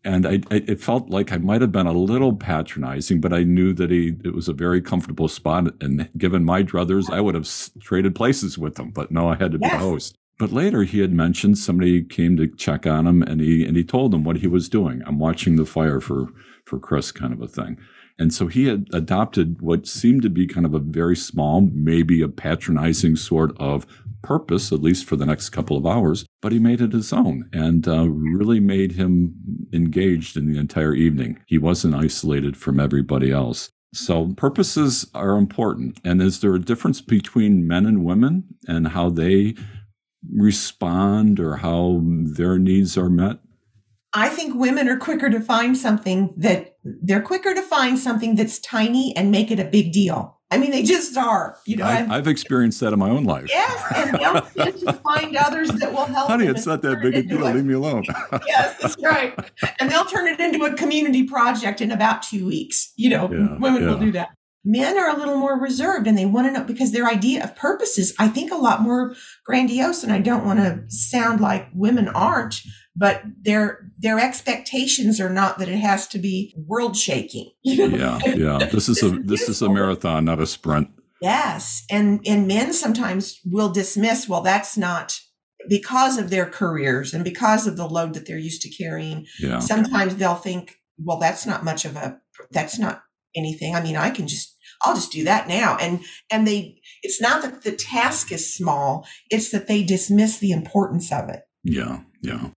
And 0.04 0.26
I, 0.26 0.42
I, 0.50 0.64
it 0.68 0.82
felt 0.82 1.12
like 1.12 1.32
I 1.32 1.38
might 1.38 1.62
have 1.62 1.72
been 1.72 1.86
a 1.86 1.94
little 1.94 2.36
patronizing, 2.36 3.22
but 3.22 3.32
I 3.32 3.44
knew 3.44 3.72
that 3.74 3.92
he 3.92 4.16
it 4.26 4.34
was 4.34 4.50
a 4.50 4.54
very 4.54 4.82
comfortable 4.82 5.28
spot. 5.28 5.72
And 5.80 6.10
given 6.18 6.44
my 6.44 6.64
druthers, 6.64 7.12
I 7.12 7.22
would 7.22 7.36
have 7.36 7.48
traded 7.80 8.16
places 8.16 8.58
with 8.58 8.80
him. 8.80 8.90
But 8.90 9.12
no, 9.12 9.30
I 9.30 9.36
had 9.36 9.52
to 9.52 9.60
be 9.60 9.70
the 9.70 9.78
host. 9.78 10.18
But 10.40 10.52
later, 10.52 10.82
he 10.84 11.02
had 11.02 11.14
mentioned 11.14 11.60
somebody 11.60 12.04
came 12.04 12.36
to 12.38 12.48
check 12.48 12.88
on 12.88 13.06
him, 13.06 13.22
and 13.22 13.40
he 13.40 13.64
and 13.64 13.78
he 13.78 13.84
told 13.84 14.12
him 14.12 14.24
what 14.24 14.38
he 14.38 14.48
was 14.48 14.68
doing. 14.68 15.04
I'm 15.06 15.20
watching 15.20 15.56
the 15.56 15.66
fire 15.68 16.02
for 16.02 16.30
for 16.66 16.80
Chris, 16.80 17.12
kind 17.12 17.32
of 17.32 17.42
a 17.42 17.48
thing. 17.48 17.78
And 18.20 18.34
so 18.34 18.48
he 18.48 18.66
had 18.66 18.88
adopted 18.94 19.62
what 19.62 19.88
seemed 19.88 20.22
to 20.24 20.30
be 20.30 20.46
kind 20.48 20.66
of 20.66 20.74
a 20.74 20.80
very 20.80 21.16
small, 21.16 21.62
maybe 21.62 22.22
a 22.22 22.28
patronizing 22.28 23.16
sort 23.16 23.58
of 23.60 23.88
purpose, 24.24 24.72
at 24.72 24.82
least 24.82 25.06
for 25.06 25.16
the 25.16 25.26
next 25.26 25.50
couple 25.50 25.78
of 25.78 25.86
hours, 25.86 26.26
but 26.42 26.52
he 26.52 26.60
made 26.60 26.82
it 26.82 26.94
his 26.94 27.14
own 27.14 27.50
and 27.54 27.88
uh, 27.88 28.08
really 28.10 28.60
made 28.60 28.94
him 28.94 29.36
engaged 29.72 30.36
in 30.36 30.52
the 30.52 30.58
entire 30.58 30.96
evening. 30.96 31.40
He 31.46 31.58
wasn't 31.58 31.96
isolated 31.96 32.58
from 32.58 32.80
everybody 32.80 33.32
else. 33.32 33.70
So 33.94 34.34
purposes 34.36 35.06
are 35.14 35.38
important. 35.38 36.00
And 36.04 36.22
is 36.22 36.40
there 36.40 36.56
a 36.56 36.60
difference 36.60 37.00
between 37.00 37.68
men 37.68 37.86
and 37.86 38.04
women 38.04 38.46
and 38.68 38.88
how 38.88 39.10
they 39.10 39.54
respond 40.32 41.40
or 41.40 41.58
how 41.58 42.02
their 42.04 42.58
needs 42.58 42.98
are 42.98 43.10
met? 43.10 43.40
I 44.16 44.30
think 44.30 44.56
women 44.56 44.88
are 44.88 44.98
quicker 44.98 45.30
to 45.30 45.40
find 45.40 45.76
something 45.76 46.34
that 46.38 46.78
they're 46.84 47.22
quicker 47.22 47.54
to 47.54 47.62
find 47.62 47.98
something 47.98 48.36
that's 48.36 48.60
tiny 48.60 49.16
and 49.16 49.32
make 49.32 49.50
it 49.50 49.60
a 49.60 49.66
big 49.66 49.92
deal. 49.92 50.40
I 50.54 50.58
mean, 50.58 50.70
they 50.70 50.84
just 50.84 51.18
are. 51.18 51.58
You 51.66 51.78
know, 51.78 51.86
I, 51.86 52.04
have 52.04 52.28
experienced 52.28 52.80
that 52.82 52.94
in 52.94 53.00
my 53.00 53.10
own 53.10 53.24
life. 53.24 53.48
Yes, 53.50 53.84
and 53.96 54.14
they'll 54.84 54.94
find 54.94 55.36
others 55.36 55.70
that 55.70 55.92
will 55.92 56.06
help. 56.06 56.30
Honey, 56.30 56.46
it's 56.46 56.68
not 56.68 56.84
that 56.84 57.02
big 57.02 57.16
a 57.16 57.24
deal. 57.24 57.40
Leave 57.40 57.66
me 57.66 57.74
alone. 57.74 58.04
yes, 58.46 58.78
that's 58.80 58.96
right. 59.02 59.34
And 59.80 59.90
they'll 59.90 60.06
turn 60.06 60.28
it 60.28 60.40
into 60.40 60.64
a 60.64 60.76
community 60.76 61.24
project 61.24 61.82
in 61.82 61.92
about 61.92 62.22
two 62.22 62.46
weeks. 62.46 62.94
You 62.98 63.10
know, 63.10 63.32
yeah, 63.32 63.58
women 63.58 63.82
yeah. 63.82 63.90
will 63.90 63.98
do 63.98 64.12
that. 64.12 64.30
Men 64.64 64.96
are 64.96 65.10
a 65.10 65.18
little 65.18 65.38
more 65.38 65.60
reserved 65.60 66.06
and 66.06 66.16
they 66.16 66.28
want 66.28 66.46
to 66.48 66.52
know 66.52 66.64
because 66.64 66.92
their 66.92 67.08
idea 67.08 67.44
of 67.44 67.56
purpose 67.56 67.98
is, 67.98 68.14
I 68.20 68.28
think, 68.28 68.52
a 68.52 68.56
lot 68.56 68.82
more 68.82 69.16
grandiose. 69.44 70.04
And 70.04 70.14
I 70.14 70.20
don't 70.20 70.46
want 70.46 70.60
to 70.60 70.84
sound 70.88 71.42
like 71.42 71.68
women 71.74 72.08
aren't, 72.10 72.62
but 72.96 73.24
their 73.42 73.90
their 73.98 74.20
expectations 74.20 75.20
are 75.20 75.30
not 75.30 75.58
that 75.60 75.70
it 75.70 75.78
has 75.78 76.08
to 76.10 76.20
be 76.20 76.56
world 76.68 76.96
shaking. 76.98 77.52
Yeah, 77.64 78.20
yeah. 78.26 78.58
This 78.72 78.90
is 78.90 79.02
a 79.04 79.10
this 79.10 79.50
is 79.50 79.62
a 79.62 79.70
marathon, 79.70 80.26
not 80.26 80.40
a 80.40 80.46
sprint. 80.46 80.90
Yes, 81.22 81.86
and 81.90 82.22
and 82.28 82.48
men 82.48 82.74
sometimes 82.74 83.40
will 83.46 83.70
dismiss. 83.70 84.28
Well, 84.28 84.42
that's 84.42 84.78
not 84.78 85.20
because 85.68 86.18
of 86.18 86.30
their 86.30 86.46
careers 86.46 87.14
and 87.14 87.24
because 87.24 87.68
of 87.68 87.78
the 87.78 87.88
load 87.88 88.14
that 88.14 88.26
they're 88.26 88.38
used 88.38 88.62
to 88.64 88.70
carrying. 88.70 89.26
Yeah. 89.40 89.60
Sometimes 89.60 90.18
they'll 90.18 90.36
think, 90.36 90.76
well, 90.98 91.20
that's 91.20 91.46
not 91.46 91.64
much 91.64 91.86
of 91.86 91.96
a 91.96 92.20
that's 92.52 92.78
not 92.78 93.04
anything. 93.36 93.76
I 93.76 93.82
mean, 93.82 93.96
I 93.96 94.10
can 94.10 94.28
just 94.28 94.56
I'll 94.82 94.96
just 94.96 95.12
do 95.12 95.24
that 95.24 95.48
now. 95.48 95.78
And 95.80 96.02
and 96.30 96.48
they 96.48 96.82
it's 97.02 97.22
not 97.22 97.42
that 97.42 97.64
the 97.64 97.72
task 97.72 98.32
is 98.32 98.54
small, 98.54 99.08
it's 99.30 99.52
that 99.52 99.68
they 99.68 99.84
dismiss 99.84 100.38
the 100.38 100.52
importance 100.52 101.12
of 101.12 101.30
it. 101.30 101.44
Yeah, 101.64 102.02
yeah. 102.22 102.50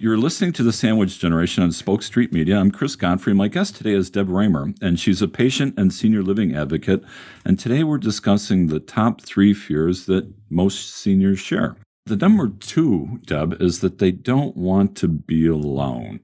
You're 0.00 0.16
listening 0.16 0.52
to 0.52 0.62
the 0.62 0.72
Sandwich 0.72 1.18
Generation 1.18 1.64
on 1.64 1.72
Spoke 1.72 2.04
Street 2.04 2.32
Media. 2.32 2.56
I'm 2.56 2.70
Chris 2.70 2.94
Godfrey. 2.94 3.34
My 3.34 3.48
guest 3.48 3.74
today 3.74 3.94
is 3.94 4.10
Deb 4.10 4.28
Raymer, 4.28 4.72
and 4.80 5.00
she's 5.00 5.20
a 5.20 5.26
patient 5.26 5.74
and 5.76 5.92
senior 5.92 6.22
living 6.22 6.54
advocate. 6.54 7.02
And 7.44 7.58
today 7.58 7.82
we're 7.82 7.98
discussing 7.98 8.68
the 8.68 8.78
top 8.78 9.22
three 9.22 9.52
fears 9.52 10.06
that 10.06 10.32
most 10.50 10.94
seniors 10.94 11.40
share. 11.40 11.74
The 12.06 12.14
number 12.14 12.48
two, 12.48 13.18
Deb, 13.26 13.60
is 13.60 13.80
that 13.80 13.98
they 13.98 14.12
don't 14.12 14.56
want 14.56 14.96
to 14.98 15.08
be 15.08 15.48
alone. 15.48 16.20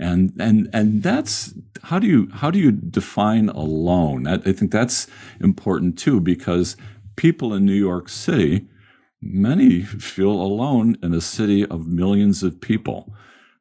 And 0.00 0.32
and 0.40 0.68
and 0.72 1.00
that's 1.04 1.54
how 1.84 2.00
do 2.00 2.08
you 2.08 2.28
how 2.32 2.50
do 2.50 2.58
you 2.58 2.72
define 2.72 3.48
alone? 3.48 4.26
I, 4.26 4.34
I 4.34 4.52
think 4.52 4.72
that's 4.72 5.06
important 5.38 6.00
too 6.00 6.20
because 6.20 6.76
people 7.14 7.54
in 7.54 7.64
New 7.64 7.74
York 7.74 8.08
City 8.08 8.66
many 9.20 9.82
feel 9.82 10.30
alone 10.30 10.96
in 11.02 11.14
a 11.14 11.20
city 11.20 11.66
of 11.66 11.86
millions 11.86 12.42
of 12.42 12.60
people. 12.60 13.12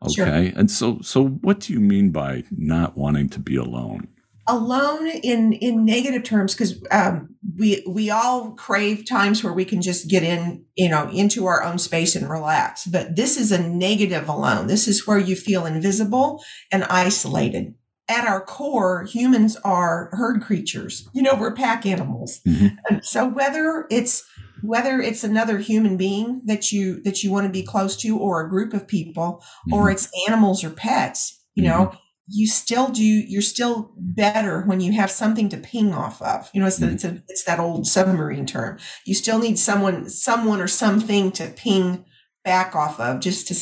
Okay. 0.04 0.14
Sure. 0.14 0.60
And 0.60 0.70
so 0.70 1.00
so 1.02 1.26
what 1.26 1.60
do 1.60 1.74
you 1.74 1.80
mean 1.80 2.12
by 2.12 2.44
not 2.52 2.98
wanting 2.98 3.30
to 3.30 3.40
be 3.40 3.56
alone? 3.56 4.08
Alone 4.50 5.08
in 5.08 5.54
in 5.54 5.84
negative 5.84 6.24
terms, 6.24 6.54
because 6.54 6.82
um, 6.92 7.36
we 7.58 7.84
we 7.86 8.10
all 8.10 8.52
crave 8.52 9.06
times 9.06 9.44
where 9.44 9.52
we 9.52 9.66
can 9.66 9.82
just 9.82 10.08
get 10.08 10.24
in, 10.24 10.64
you 10.76 10.88
know, 10.88 11.10
into 11.10 11.48
our 11.48 11.64
own 11.64 11.80
space 11.80 12.16
and 12.16 12.30
relax. 12.30 12.86
But 12.86 13.18
this 13.18 13.36
is 13.38 13.52
a 13.52 13.62
negative 13.62 14.30
alone. 14.30 14.68
This 14.68 14.88
is 14.88 15.06
where 15.06 15.18
you 15.18 15.36
feel 15.36 15.66
invisible 15.66 16.42
and 16.72 16.86
isolated 16.86 17.74
at 18.10 18.26
our 18.26 18.42
core, 18.42 19.04
humans 19.04 19.58
are 19.58 20.10
herd 20.14 20.42
creatures. 20.42 21.08
You 21.14 21.22
know, 21.22 21.36
we're 21.36 21.54
pack 21.54 21.86
animals. 21.86 22.40
Mm-hmm. 22.48 23.00
so 23.02 23.28
whether 23.28 23.86
it's 23.92 24.24
whether 24.62 25.00
it's 25.00 25.24
another 25.24 25.58
human 25.58 25.98
being 25.98 26.42
that 26.46 26.72
you 26.72 27.02
that 27.04 27.24
you 27.24 27.32
want 27.32 27.46
to 27.46 27.52
be 27.52 27.64
close 27.64 27.96
to 27.98 28.18
or 28.18 28.42
a 28.42 28.50
group 28.50 28.74
of 28.74 28.88
people 28.88 29.44
mm-hmm. 29.44 29.74
or 29.74 29.90
it's 29.90 30.10
animals 30.28 30.64
or 30.64 30.70
pets 30.70 31.44
you 31.56 31.64
mm-hmm. 31.64 31.72
know 31.72 31.92
you 32.30 32.48
still 32.48 32.90
do 32.90 33.04
you're 33.04 33.42
still 33.42 33.94
better 33.98 34.64
when 34.64 34.82
you 34.82 34.92
have 34.92 35.10
something 35.10 35.48
to 35.50 35.58
ping 35.58 35.94
off 35.94 36.22
of 36.22 36.50
you 36.54 36.60
know 36.60 36.68
it's, 36.68 36.80
mm-hmm. 36.80 36.88
the, 36.88 36.94
it's, 36.94 37.04
a, 37.04 37.24
it's 37.28 37.44
that 37.44 37.60
old 37.60 37.88
submarine 37.88 38.46
term 38.46 38.78
you 39.06 39.14
still 39.14 39.40
need 39.40 39.58
someone 39.58 40.10
someone 40.10 40.60
or 40.60 40.68
something 40.68 41.32
to 41.32 41.48
ping 41.56 42.06
back 42.44 42.76
off 42.76 43.00
of 43.00 43.20
just 43.20 43.48
to 43.48 43.54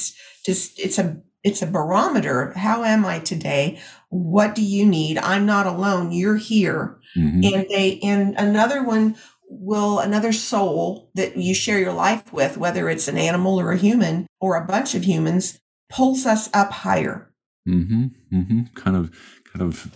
just 0.45 0.79
it's 0.79 0.99
a 0.99 1.21
it's 1.43 1.61
a 1.61 1.67
barometer 1.67 2.53
how 2.53 2.83
am 2.83 3.05
i 3.05 3.19
today 3.19 3.79
what 4.09 4.55
do 4.55 4.63
you 4.63 4.85
need 4.85 5.17
i'm 5.19 5.45
not 5.45 5.67
alone 5.67 6.11
you're 6.11 6.37
here 6.37 6.99
mm-hmm. 7.15 7.41
and 7.43 7.67
they 7.69 7.99
and 8.01 8.35
another 8.37 8.83
one 8.83 9.15
will 9.49 9.99
another 9.99 10.31
soul 10.31 11.09
that 11.15 11.37
you 11.37 11.53
share 11.53 11.79
your 11.79 11.93
life 11.93 12.31
with, 12.33 12.57
whether 12.57 12.89
it's 12.89 13.07
an 13.07 13.17
animal 13.17 13.59
or 13.59 13.71
a 13.71 13.77
human 13.77 14.27
or 14.39 14.55
a 14.55 14.65
bunch 14.65 14.95
of 14.95 15.03
humans, 15.03 15.59
pulls 15.89 16.25
us 16.25 16.49
up 16.53 16.71
higher. 16.71 17.31
Mm-hmm, 17.67 18.05
mm-hmm. 18.33 18.61
Kind 18.75 18.97
of, 18.97 19.11
kind 19.51 19.61
of 19.61 19.91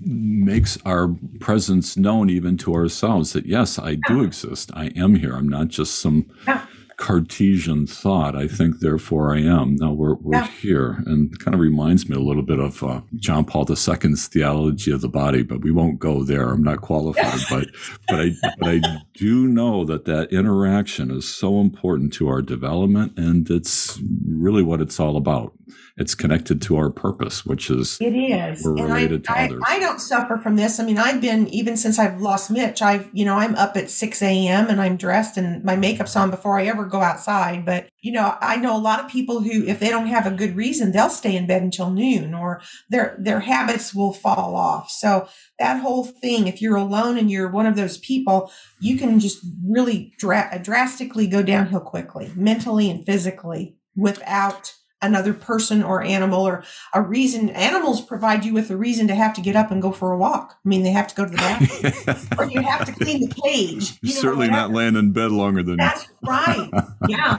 makes 0.00 0.78
our 0.84 1.08
presence 1.40 1.96
known 1.96 2.28
even 2.28 2.56
to 2.58 2.74
ourselves 2.74 3.32
that 3.32 3.46
yes, 3.46 3.78
I 3.78 3.96
do 4.08 4.22
exist. 4.22 4.70
I 4.74 4.86
am 4.96 5.14
here. 5.16 5.34
I'm 5.34 5.48
not 5.48 5.68
just 5.68 6.00
some 6.00 6.30
yeah. 6.46 6.66
Cartesian 6.96 7.86
thought. 7.86 8.36
I 8.36 8.48
think, 8.48 8.80
therefore 8.80 9.34
I 9.34 9.40
am. 9.40 9.76
Now 9.76 9.92
we're, 9.92 10.14
we're 10.14 10.38
yeah. 10.38 10.46
here. 10.46 11.02
And 11.06 11.38
kind 11.38 11.54
of 11.54 11.60
reminds 11.60 12.08
me 12.08 12.16
a 12.16 12.20
little 12.20 12.42
bit 12.42 12.58
of 12.58 12.82
uh, 12.82 13.00
John 13.16 13.44
Paul 13.44 13.66
II's 13.68 14.28
theology 14.28 14.90
of 14.92 15.00
the 15.00 15.08
body, 15.08 15.42
but 15.42 15.62
we 15.62 15.70
won't 15.70 15.98
go 15.98 16.22
there. 16.22 16.50
I'm 16.50 16.62
not 16.62 16.80
qualified, 16.80 17.40
but, 17.50 17.68
but 18.08 18.20
I, 18.20 18.30
but 18.58 18.68
I 18.68 18.80
do 19.14 19.46
know 19.46 19.84
that 19.84 20.04
that 20.04 20.32
interaction 20.32 21.10
is 21.10 21.28
so 21.28 21.60
important 21.60 22.12
to 22.14 22.28
our 22.28 22.42
development 22.42 23.16
and 23.16 23.48
it's 23.50 24.00
really 24.26 24.62
what 24.62 24.80
it's 24.80 24.98
all 25.00 25.16
about 25.16 25.52
it's 25.96 26.14
connected 26.14 26.60
to 26.62 26.76
our 26.76 26.90
purpose, 26.90 27.46
which 27.46 27.70
is 27.70 27.98
it 28.00 28.14
is 28.16 28.64
we're 28.64 28.74
related 28.74 29.26
I, 29.28 29.46
to 29.46 29.54
others. 29.54 29.62
I, 29.66 29.76
I 29.76 29.78
don't 29.78 30.00
suffer 30.00 30.36
from 30.38 30.56
this. 30.56 30.80
I 30.80 30.84
mean, 30.84 30.98
I've 30.98 31.20
been 31.20 31.46
even 31.48 31.76
since 31.76 32.00
I've 32.00 32.20
lost 32.20 32.50
Mitch. 32.50 32.82
I've 32.82 33.08
you 33.12 33.24
know 33.24 33.36
I'm 33.36 33.54
up 33.54 33.76
at 33.76 33.90
six 33.90 34.20
a.m. 34.20 34.68
and 34.68 34.80
I'm 34.80 34.96
dressed 34.96 35.36
and 35.36 35.64
my 35.64 35.76
makeup's 35.76 36.16
on 36.16 36.30
before 36.30 36.58
I 36.58 36.66
ever 36.66 36.83
go 36.90 37.00
outside. 37.00 37.64
But 37.64 37.88
you 38.00 38.12
know, 38.12 38.36
I 38.40 38.56
know 38.56 38.76
a 38.76 38.78
lot 38.78 39.00
of 39.00 39.10
people 39.10 39.40
who, 39.40 39.64
if 39.66 39.80
they 39.80 39.88
don't 39.88 40.06
have 40.06 40.26
a 40.26 40.30
good 40.30 40.56
reason, 40.56 40.92
they'll 40.92 41.10
stay 41.10 41.36
in 41.36 41.46
bed 41.46 41.62
until 41.62 41.90
noon, 41.90 42.34
or 42.34 42.62
their 42.90 43.16
their 43.18 43.40
habits 43.40 43.94
will 43.94 44.12
fall 44.12 44.56
off. 44.56 44.90
So 44.90 45.28
that 45.58 45.80
whole 45.80 46.04
thing, 46.04 46.46
if 46.46 46.60
you're 46.60 46.76
alone 46.76 47.18
and 47.18 47.30
you're 47.30 47.50
one 47.50 47.66
of 47.66 47.76
those 47.76 47.98
people, 47.98 48.50
you 48.80 48.96
can 48.98 49.20
just 49.20 49.44
really 49.66 50.12
dra- 50.18 50.60
drastically 50.62 51.26
go 51.26 51.42
downhill 51.42 51.80
quickly, 51.80 52.32
mentally 52.34 52.90
and 52.90 53.04
physically, 53.06 53.76
without 53.96 54.74
another 55.04 55.34
person 55.34 55.82
or 55.82 56.02
animal 56.02 56.46
or 56.46 56.64
a 56.92 57.02
reason. 57.02 57.50
Animals 57.50 58.00
provide 58.00 58.44
you 58.44 58.52
with 58.52 58.70
a 58.70 58.76
reason 58.76 59.06
to 59.08 59.14
have 59.14 59.34
to 59.34 59.40
get 59.40 59.56
up 59.56 59.70
and 59.70 59.82
go 59.82 59.92
for 59.92 60.12
a 60.12 60.18
walk. 60.18 60.56
I 60.64 60.68
mean, 60.68 60.82
they 60.82 60.90
have 60.90 61.08
to 61.08 61.14
go 61.14 61.24
to 61.24 61.30
the 61.30 61.36
bathroom 61.36 62.28
or 62.38 62.50
you 62.50 62.62
have 62.62 62.86
to 62.86 62.92
clean 62.92 63.20
the 63.20 63.34
cage. 63.42 63.98
You 64.02 64.14
know, 64.14 64.20
certainly 64.20 64.48
whatever. 64.48 64.68
not 64.68 64.70
laying 64.72 64.96
in 64.96 65.12
bed 65.12 65.30
longer 65.30 65.62
than 65.62 65.76
that's 65.76 66.06
right. 66.22 66.70
Yeah. 67.08 67.38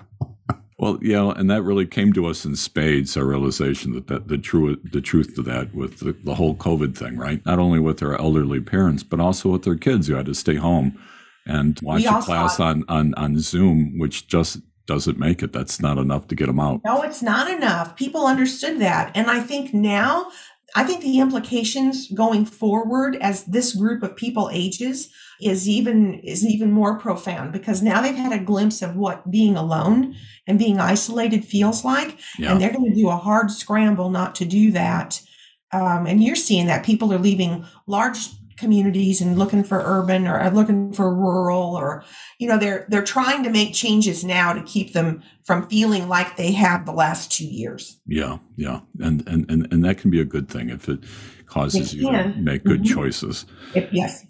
Well, 0.78 1.00
yeah, 1.02 1.32
and 1.36 1.50
that 1.50 1.62
really 1.62 1.86
came 1.86 2.12
to 2.14 2.26
us 2.26 2.44
in 2.44 2.56
spades. 2.58 3.16
Our 3.16 3.26
realization 3.26 3.94
that, 3.94 4.08
that 4.08 4.28
the 4.28 4.38
true 4.38 4.76
the 4.76 5.00
truth 5.00 5.36
to 5.36 5.42
that 5.44 5.74
with 5.74 6.00
the, 6.00 6.12
the 6.12 6.36
whole 6.36 6.54
COVID 6.56 6.98
thing, 6.98 7.18
right? 7.18 7.44
Not 7.46 7.60
only 7.60 7.80
with 7.80 8.04
our 8.04 8.20
elderly 8.20 8.60
parents, 8.60 9.02
but 9.02 9.22
also 9.22 9.50
with 9.50 9.64
their 9.64 9.78
kids 9.78 10.08
who 10.08 10.16
had 10.16 10.26
to 10.26 10.36
stay 10.36 10.56
home 10.56 11.00
and 11.46 11.80
watch 11.82 12.04
a 12.04 12.22
class 12.22 12.60
on, 12.60 12.84
on 12.90 13.14
on 13.16 13.40
Zoom, 13.40 13.98
which 13.98 14.28
just 14.28 14.60
doesn't 14.88 15.20
make 15.20 15.42
it. 15.44 15.54
That's 15.54 15.82
not 15.82 15.98
enough 15.98 16.28
to 16.28 16.36
get 16.36 16.48
them 16.48 16.60
out. 16.60 16.82
No, 16.86 17.02
it's 17.02 17.22
not 17.22 17.50
enough. 17.50 17.96
People 17.96 18.28
understood 18.28 18.80
that. 18.80 19.12
And 19.16 19.30
I 19.30 19.40
think 19.40 19.74
now, 19.74 20.32
I 20.76 20.84
think 20.84 21.02
the 21.02 21.20
implications 21.20 22.10
going 22.12 22.46
forward 22.46 23.16
as 23.18 23.46
this 23.46 23.76
group 23.76 24.04
of 24.04 24.16
people 24.16 24.50
ages 24.52 25.12
is 25.42 25.68
even 25.68 26.20
is 26.20 26.46
even 26.46 26.72
more 26.72 26.98
profound 26.98 27.52
because 27.52 27.82
now 27.82 28.02
they've 28.02 28.16
had 28.16 28.34
a 28.34 28.44
glimpse 28.44 28.82
of 28.82 28.96
what 28.96 29.30
being 29.30 29.56
alone 29.56 30.16
and 30.48 30.60
being 30.60 30.80
isolated 30.80 31.44
feels 31.44 31.84
like 31.84 32.18
yeah. 32.40 32.52
and 32.52 32.62
they're 32.62 32.72
going 32.72 32.90
to 32.90 32.96
do 32.96 33.10
a 33.10 33.18
hard 33.18 33.52
scramble 33.52 34.10
not 34.10 34.34
to 34.36 34.46
do 34.46 34.72
that 34.72 35.22
um, 35.74 36.06
and 36.06 36.24
you're 36.24 36.36
seeing 36.38 36.68
that 36.68 36.86
people 36.86 37.14
are 37.14 37.20
leaving 37.20 37.66
large 37.86 38.30
communities 38.58 39.22
and 39.22 39.38
looking 39.38 39.64
for 39.64 39.82
urban 39.84 40.28
or 40.28 40.50
looking 40.52 40.94
for 40.94 41.14
rural 41.14 41.76
or 41.76 42.04
you 42.40 42.48
know 42.48 42.58
they're 42.58 42.86
they're 42.90 43.04
trying 43.04 43.44
to 43.44 43.50
make 43.50 43.74
changes 43.74 44.24
now 44.24 44.54
to 44.54 44.64
keep 44.64 44.94
them 44.94 45.22
from 45.44 45.68
feeling 45.68 46.08
like 46.08 46.38
they 46.38 46.52
have 46.52 46.86
the 46.86 46.92
last 46.92 47.32
two 47.32 47.46
years. 47.46 48.00
Yeah 48.08 48.38
yeah. 48.58 48.82
And 49.00 49.28
and 49.28 49.50
and, 49.50 49.68
and 49.72 49.84
that 49.86 49.98
can 49.98 50.12
be 50.12 50.20
a 50.20 50.26
good 50.26 50.50
thing 50.50 50.70
if 50.70 50.90
it 50.90 51.00
causes 51.46 51.94
it 51.94 51.98
you 51.98 52.12
to 52.12 52.34
make 52.38 52.64
good 52.64 52.84
mm-hmm. 52.84 52.94
choices. 52.94 53.46
If, 53.74 53.92
yes. 53.92 54.26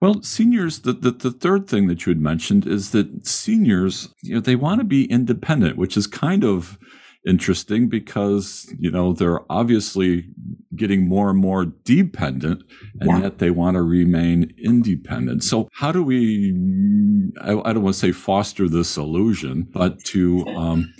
Well, 0.00 0.22
seniors, 0.22 0.80
the, 0.80 0.92
the, 0.92 1.12
the, 1.12 1.30
third 1.30 1.66
thing 1.66 1.86
that 1.86 2.04
you 2.04 2.10
had 2.10 2.20
mentioned 2.20 2.66
is 2.66 2.90
that 2.90 3.26
seniors, 3.26 4.10
you 4.22 4.34
know, 4.34 4.40
they 4.40 4.56
want 4.56 4.80
to 4.80 4.84
be 4.84 5.10
independent, 5.10 5.78
which 5.78 5.96
is 5.96 6.06
kind 6.06 6.44
of 6.44 6.78
interesting 7.26 7.88
because 7.88 8.72
you 8.78 8.90
know 8.90 9.12
they're 9.12 9.40
obviously 9.50 10.26
getting 10.76 11.08
more 11.08 11.30
and 11.30 11.38
more 11.38 11.64
dependent 11.64 12.62
and 13.00 13.10
yeah. 13.10 13.22
yet 13.22 13.38
they 13.38 13.50
want 13.50 13.76
to 13.76 13.82
remain 13.82 14.52
independent 14.58 15.42
so 15.42 15.68
how 15.72 15.90
do 15.90 16.02
we 16.02 16.52
i, 17.40 17.52
I 17.52 17.72
don't 17.72 17.82
want 17.82 17.94
to 17.94 18.00
say 18.00 18.12
foster 18.12 18.68
this 18.68 18.96
illusion 18.96 19.66
but 19.72 19.98
to 20.06 20.46
um, 20.48 20.92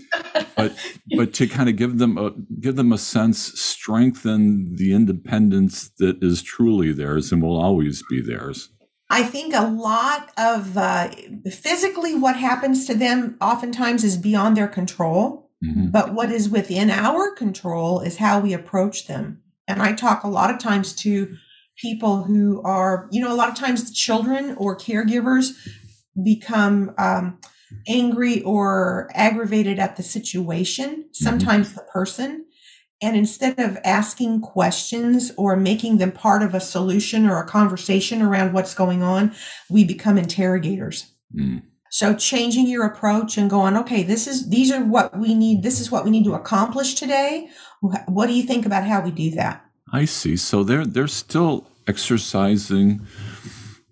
but 0.56 0.74
but 1.16 1.34
to 1.34 1.46
kind 1.46 1.68
of 1.68 1.76
give 1.76 1.98
them 1.98 2.16
a 2.16 2.32
give 2.60 2.76
them 2.76 2.92
a 2.92 2.98
sense 2.98 3.38
strengthen 3.60 4.76
the 4.76 4.94
independence 4.94 5.90
that 5.98 6.22
is 6.22 6.42
truly 6.42 6.92
theirs 6.92 7.32
and 7.32 7.42
will 7.42 7.60
always 7.60 8.02
be 8.08 8.22
theirs 8.22 8.70
I 9.10 9.22
think 9.22 9.54
a 9.54 9.68
lot 9.68 10.30
of 10.38 10.76
uh, 10.76 11.10
physically 11.50 12.14
what 12.14 12.36
happens 12.36 12.86
to 12.86 12.94
them 12.94 13.36
oftentimes 13.40 14.02
is 14.02 14.16
beyond 14.16 14.56
their 14.56 14.66
control. 14.66 15.43
Mm-hmm. 15.62 15.88
But 15.88 16.14
what 16.14 16.30
is 16.30 16.48
within 16.48 16.90
our 16.90 17.34
control 17.34 18.00
is 18.00 18.16
how 18.16 18.40
we 18.40 18.52
approach 18.52 19.06
them. 19.06 19.42
And 19.66 19.80
I 19.82 19.92
talk 19.92 20.24
a 20.24 20.28
lot 20.28 20.50
of 20.50 20.58
times 20.58 20.94
to 20.96 21.36
people 21.76 22.22
who 22.22 22.62
are, 22.62 23.08
you 23.10 23.20
know, 23.20 23.32
a 23.32 23.36
lot 23.36 23.48
of 23.48 23.54
times 23.54 23.84
the 23.84 23.94
children 23.94 24.54
or 24.56 24.76
caregivers 24.76 25.52
become 26.22 26.94
um, 26.98 27.38
angry 27.88 28.42
or 28.42 29.10
aggravated 29.14 29.78
at 29.78 29.96
the 29.96 30.02
situation, 30.02 30.90
mm-hmm. 30.90 31.08
sometimes 31.12 31.68
mm-hmm. 31.68 31.76
the 31.76 31.84
person. 31.92 32.44
And 33.02 33.16
instead 33.16 33.58
of 33.58 33.76
asking 33.84 34.40
questions 34.40 35.32
or 35.36 35.56
making 35.56 35.98
them 35.98 36.12
part 36.12 36.42
of 36.42 36.54
a 36.54 36.60
solution 36.60 37.26
or 37.26 37.40
a 37.40 37.46
conversation 37.46 38.22
around 38.22 38.52
what's 38.52 38.74
going 38.74 39.02
on, 39.02 39.34
we 39.68 39.84
become 39.84 40.16
interrogators. 40.16 41.12
Mm. 41.36 41.62
So 41.94 42.12
changing 42.12 42.66
your 42.66 42.84
approach 42.84 43.38
and 43.38 43.48
going, 43.48 43.76
okay, 43.76 44.02
this 44.02 44.26
is 44.26 44.48
these 44.48 44.72
are 44.72 44.82
what 44.82 45.16
we 45.16 45.32
need. 45.32 45.62
This 45.62 45.78
is 45.78 45.92
what 45.92 46.04
we 46.04 46.10
need 46.10 46.24
to 46.24 46.34
accomplish 46.34 46.94
today. 46.94 47.48
What 48.06 48.26
do 48.26 48.32
you 48.32 48.42
think 48.42 48.66
about 48.66 48.82
how 48.82 49.00
we 49.00 49.12
do 49.12 49.30
that? 49.36 49.64
I 49.92 50.04
see. 50.04 50.36
So 50.36 50.64
they're 50.64 50.84
they're 50.84 51.06
still 51.06 51.70
exercising 51.86 53.06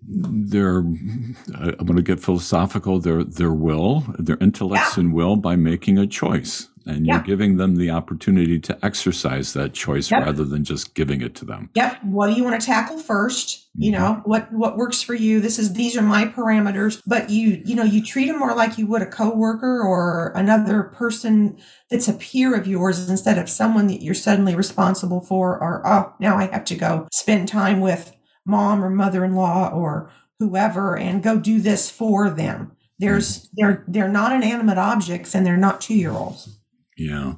their 0.05 0.79
I'm 0.79 1.85
going 1.85 1.95
to 1.95 2.01
get 2.01 2.19
philosophical 2.19 2.99
their 2.99 3.23
their 3.23 3.53
will, 3.53 4.03
their 4.19 4.37
intellects 4.41 4.97
yeah. 4.97 5.03
and 5.03 5.13
will 5.13 5.37
by 5.37 5.55
making 5.55 5.97
a 5.97 6.05
choice 6.05 6.67
and 6.85 7.05
you're 7.05 7.19
giving 7.19 7.57
them 7.57 7.75
the 7.75 7.89
opportunity 7.89 8.59
to 8.59 8.77
exercise 8.83 9.53
that 9.53 9.73
choice 9.73 10.11
yep. 10.11 10.25
rather 10.25 10.43
than 10.43 10.63
just 10.63 10.93
giving 10.93 11.21
it 11.21 11.35
to 11.35 11.45
them. 11.45 11.69
Yep. 11.75 12.03
What 12.03 12.27
do 12.27 12.33
you 12.33 12.43
want 12.43 12.59
to 12.59 12.65
tackle 12.65 12.97
1st 12.97 13.65
You 13.75 13.91
mm-hmm. 13.91 14.01
know, 14.01 14.21
what 14.25 14.51
what 14.51 14.77
works 14.77 15.01
for 15.01 15.13
you? 15.13 15.39
This 15.39 15.59
is 15.59 15.73
these 15.73 15.95
are 15.97 16.01
my 16.01 16.25
parameters, 16.25 17.01
but 17.05 17.29
you 17.29 17.61
you 17.65 17.75
know, 17.75 17.83
you 17.83 18.03
treat 18.03 18.27
them 18.27 18.39
more 18.39 18.55
like 18.55 18.77
you 18.77 18.87
would 18.87 19.01
a 19.01 19.07
coworker 19.07 19.81
or 19.81 20.31
another 20.35 20.83
person 20.83 21.57
that's 21.89 22.07
a 22.07 22.13
peer 22.13 22.55
of 22.55 22.67
yours 22.67 23.09
instead 23.09 23.37
of 23.37 23.49
someone 23.49 23.87
that 23.87 24.01
you're 24.01 24.13
suddenly 24.13 24.55
responsible 24.55 25.21
for 25.21 25.61
or 25.61 25.85
oh, 25.85 26.13
now 26.19 26.37
I 26.37 26.47
have 26.47 26.65
to 26.65 26.75
go 26.75 27.07
spend 27.11 27.47
time 27.47 27.79
with 27.79 28.15
mom 28.45 28.83
or 28.83 28.89
mother-in-law 28.89 29.69
or 29.69 30.11
whoever 30.39 30.97
and 30.97 31.23
go 31.23 31.39
do 31.39 31.61
this 31.61 31.89
for 31.89 32.29
them. 32.29 32.73
There's 32.99 33.39
mm-hmm. 33.39 33.55
they're 33.57 33.83
they're 33.87 34.09
not 34.09 34.33
inanimate 34.33 34.77
objects 34.77 35.33
and 35.33 35.45
they're 35.45 35.57
not 35.57 35.81
2-year-olds. 35.81 36.59
Yeah. 36.97 37.35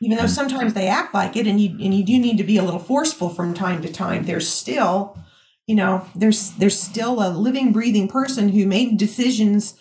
Even 0.00 0.16
though 0.16 0.26
sometimes 0.26 0.74
they 0.74 0.86
act 0.86 1.12
like 1.12 1.36
it 1.36 1.46
and 1.46 1.60
you 1.60 1.70
and 1.70 1.92
you 1.92 2.04
do 2.04 2.18
need 2.18 2.38
to 2.38 2.44
be 2.44 2.56
a 2.56 2.62
little 2.62 2.80
forceful 2.80 3.28
from 3.28 3.52
time 3.52 3.82
to 3.82 3.92
time, 3.92 4.24
there's 4.24 4.48
still, 4.48 5.18
you 5.66 5.74
know, 5.74 6.06
there's 6.14 6.52
there's 6.52 6.78
still 6.78 7.20
a 7.20 7.30
living, 7.30 7.72
breathing 7.72 8.06
person 8.06 8.50
who 8.50 8.66
made 8.66 8.96
decisions 8.96 9.74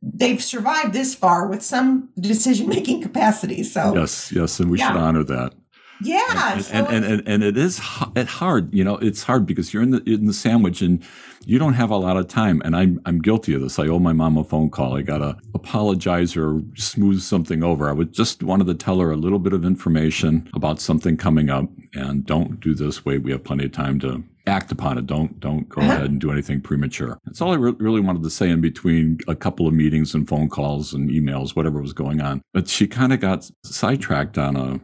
they've 0.00 0.42
survived 0.42 0.92
this 0.92 1.14
far 1.14 1.48
with 1.48 1.62
some 1.62 2.08
decision 2.18 2.68
making 2.68 3.02
capacity. 3.02 3.62
So 3.62 3.94
yes, 3.94 4.32
yes, 4.32 4.60
and 4.60 4.70
we 4.70 4.78
yeah. 4.78 4.88
should 4.88 5.00
honor 5.00 5.24
that. 5.24 5.54
Yeah, 6.02 6.54
and, 6.54 6.64
so 6.64 6.74
and, 6.74 7.04
and, 7.04 7.28
and, 7.28 7.42
it 7.42 7.56
is 7.56 7.80
it 8.16 8.26
hard. 8.26 8.72
You 8.74 8.84
know, 8.84 8.96
it's 8.96 9.22
hard 9.22 9.46
because 9.46 9.72
you're 9.72 9.82
in 9.82 9.90
the 9.90 10.02
in 10.04 10.26
the 10.26 10.32
sandwich 10.32 10.82
and 10.82 11.02
you 11.44 11.58
don't 11.58 11.74
have 11.74 11.90
a 11.90 11.96
lot 11.96 12.16
of 12.16 12.28
time. 12.28 12.62
And 12.64 12.76
I'm 12.76 13.00
I'm 13.04 13.20
guilty 13.20 13.54
of 13.54 13.60
this. 13.60 13.78
I 13.78 13.88
owe 13.88 13.98
my 13.98 14.12
mom 14.12 14.36
a 14.36 14.44
phone 14.44 14.70
call. 14.70 14.96
I 14.96 15.02
gotta 15.02 15.36
apologize 15.54 16.36
or 16.36 16.62
smooth 16.76 17.20
something 17.20 17.62
over. 17.62 17.88
I 17.88 17.92
would 17.92 18.12
just 18.12 18.42
wanted 18.42 18.66
to 18.68 18.74
tell 18.74 19.00
her 19.00 19.10
a 19.10 19.16
little 19.16 19.38
bit 19.38 19.52
of 19.52 19.64
information 19.64 20.48
about 20.54 20.80
something 20.80 21.16
coming 21.16 21.50
up, 21.50 21.68
and 21.94 22.24
don't 22.24 22.60
do 22.60 22.74
this. 22.74 23.04
Wait, 23.04 23.22
we 23.22 23.32
have 23.32 23.44
plenty 23.44 23.64
of 23.64 23.72
time 23.72 23.98
to 24.00 24.22
act 24.46 24.72
upon 24.72 24.98
it. 24.98 25.06
Don't 25.06 25.38
don't 25.40 25.68
go 25.68 25.80
uh-huh. 25.80 25.92
ahead 25.92 26.10
and 26.10 26.20
do 26.20 26.32
anything 26.32 26.60
premature. 26.60 27.18
That's 27.24 27.40
all 27.40 27.52
I 27.52 27.56
re- 27.56 27.74
really 27.78 28.00
wanted 28.00 28.22
to 28.22 28.30
say 28.30 28.50
in 28.50 28.60
between 28.60 29.18
a 29.28 29.34
couple 29.34 29.66
of 29.66 29.74
meetings 29.74 30.14
and 30.14 30.28
phone 30.28 30.48
calls 30.48 30.92
and 30.92 31.10
emails, 31.10 31.54
whatever 31.54 31.80
was 31.80 31.92
going 31.92 32.20
on. 32.20 32.42
But 32.52 32.68
she 32.68 32.86
kind 32.86 33.12
of 33.12 33.20
got 33.20 33.50
sidetracked 33.64 34.38
on 34.38 34.56
a 34.56 34.80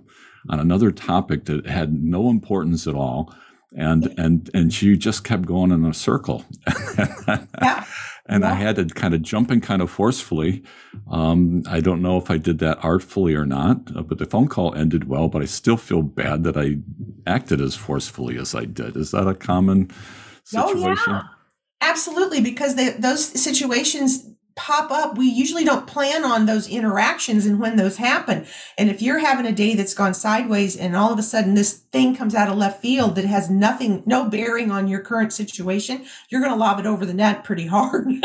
on 0.48 0.60
another 0.60 0.90
topic 0.90 1.44
that 1.46 1.66
had 1.66 1.92
no 1.92 2.28
importance 2.28 2.86
at 2.86 2.94
all 2.94 3.34
and 3.76 4.14
and 4.16 4.50
and 4.54 4.72
she 4.72 4.96
just 4.96 5.24
kept 5.24 5.44
going 5.44 5.70
in 5.70 5.84
a 5.84 5.92
circle 5.92 6.44
yeah. 6.98 7.84
and 8.26 8.42
yeah. 8.42 8.50
i 8.50 8.54
had 8.54 8.76
to 8.76 8.86
kind 8.86 9.12
of 9.12 9.22
jump 9.22 9.50
in 9.50 9.60
kind 9.60 9.82
of 9.82 9.90
forcefully 9.90 10.62
um, 11.10 11.62
i 11.68 11.80
don't 11.80 12.00
know 12.00 12.16
if 12.16 12.30
i 12.30 12.38
did 12.38 12.58
that 12.58 12.82
artfully 12.82 13.34
or 13.34 13.44
not 13.44 13.94
uh, 13.94 14.02
but 14.02 14.18
the 14.18 14.24
phone 14.24 14.48
call 14.48 14.74
ended 14.74 15.08
well 15.08 15.28
but 15.28 15.42
i 15.42 15.44
still 15.44 15.76
feel 15.76 16.02
bad 16.02 16.44
that 16.44 16.56
i 16.56 16.76
acted 17.26 17.60
as 17.60 17.74
forcefully 17.74 18.38
as 18.38 18.54
i 18.54 18.64
did 18.64 18.96
is 18.96 19.10
that 19.10 19.28
a 19.28 19.34
common 19.34 19.90
situation 20.44 20.96
oh, 21.08 21.12
yeah. 21.12 21.22
absolutely 21.82 22.40
because 22.40 22.74
they, 22.74 22.90
those 22.92 23.24
situations 23.24 24.26
pop 24.58 24.90
up, 24.90 25.16
we 25.16 25.26
usually 25.26 25.64
don't 25.64 25.86
plan 25.86 26.24
on 26.24 26.46
those 26.46 26.68
interactions 26.68 27.46
and 27.46 27.60
when 27.60 27.76
those 27.76 27.96
happen. 27.96 28.44
And 28.76 28.90
if 28.90 29.00
you're 29.00 29.20
having 29.20 29.46
a 29.46 29.52
day 29.52 29.74
that's 29.74 29.94
gone 29.94 30.14
sideways 30.14 30.76
and 30.76 30.96
all 30.96 31.12
of 31.12 31.18
a 31.18 31.22
sudden 31.22 31.54
this 31.54 31.72
thing 31.92 32.16
comes 32.16 32.34
out 32.34 32.48
of 32.48 32.58
left 32.58 32.82
field 32.82 33.14
that 33.14 33.24
has 33.24 33.48
nothing, 33.48 34.02
no 34.04 34.28
bearing 34.28 34.70
on 34.70 34.88
your 34.88 35.00
current 35.00 35.32
situation, 35.32 36.04
you're 36.28 36.40
going 36.40 36.52
to 36.52 36.58
lob 36.58 36.80
it 36.80 36.86
over 36.86 37.06
the 37.06 37.14
net 37.14 37.44
pretty 37.44 37.66
hard. 37.66 38.06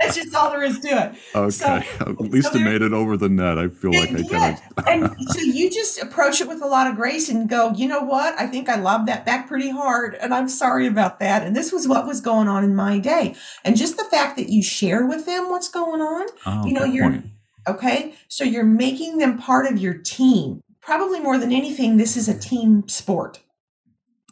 That's 0.00 0.16
just 0.16 0.34
all 0.34 0.50
there 0.50 0.64
is 0.64 0.80
to 0.80 0.88
it. 0.88 1.14
Okay. 1.34 1.50
So, 1.50 1.66
At 2.00 2.20
least 2.20 2.52
so 2.52 2.58
it 2.58 2.64
made 2.64 2.82
it 2.82 2.92
over 2.92 3.16
the 3.16 3.28
net. 3.28 3.58
I 3.58 3.68
feel 3.68 3.92
like 3.92 4.10
I 4.10 4.22
kind 4.24 4.58
of. 4.76 4.84
and 4.88 5.28
so 5.28 5.40
you 5.40 5.70
just 5.70 6.02
approach 6.02 6.40
it 6.40 6.48
with 6.48 6.60
a 6.62 6.66
lot 6.66 6.88
of 6.88 6.96
grace 6.96 7.28
and 7.28 7.48
go, 7.48 7.72
you 7.72 7.86
know 7.86 8.02
what? 8.02 8.38
I 8.38 8.48
think 8.48 8.68
I 8.68 8.76
lobbed 8.76 9.06
that 9.06 9.24
back 9.24 9.46
pretty 9.46 9.70
hard 9.70 10.16
and 10.16 10.34
I'm 10.34 10.48
sorry 10.48 10.88
about 10.88 11.20
that. 11.20 11.46
And 11.46 11.54
this 11.54 11.70
was 11.70 11.86
what 11.86 12.06
was 12.06 12.20
going 12.20 12.48
on 12.48 12.64
in 12.64 12.74
my 12.74 12.98
day. 12.98 13.36
And 13.64 13.76
just 13.76 13.96
the 13.96 14.04
fact 14.04 14.31
that 14.36 14.48
you 14.48 14.62
share 14.62 15.06
with 15.06 15.26
them 15.26 15.50
what's 15.50 15.68
going 15.68 16.00
on. 16.00 16.26
Oh, 16.46 16.66
you 16.66 16.72
know, 16.72 16.84
you're 16.84 17.10
point. 17.10 17.26
okay. 17.66 18.14
So 18.28 18.44
you're 18.44 18.64
making 18.64 19.18
them 19.18 19.38
part 19.38 19.70
of 19.70 19.78
your 19.78 19.94
team. 19.94 20.62
Probably 20.80 21.20
more 21.20 21.38
than 21.38 21.52
anything, 21.52 21.96
this 21.96 22.16
is 22.16 22.28
a 22.28 22.38
team 22.38 22.88
sport. 22.88 23.40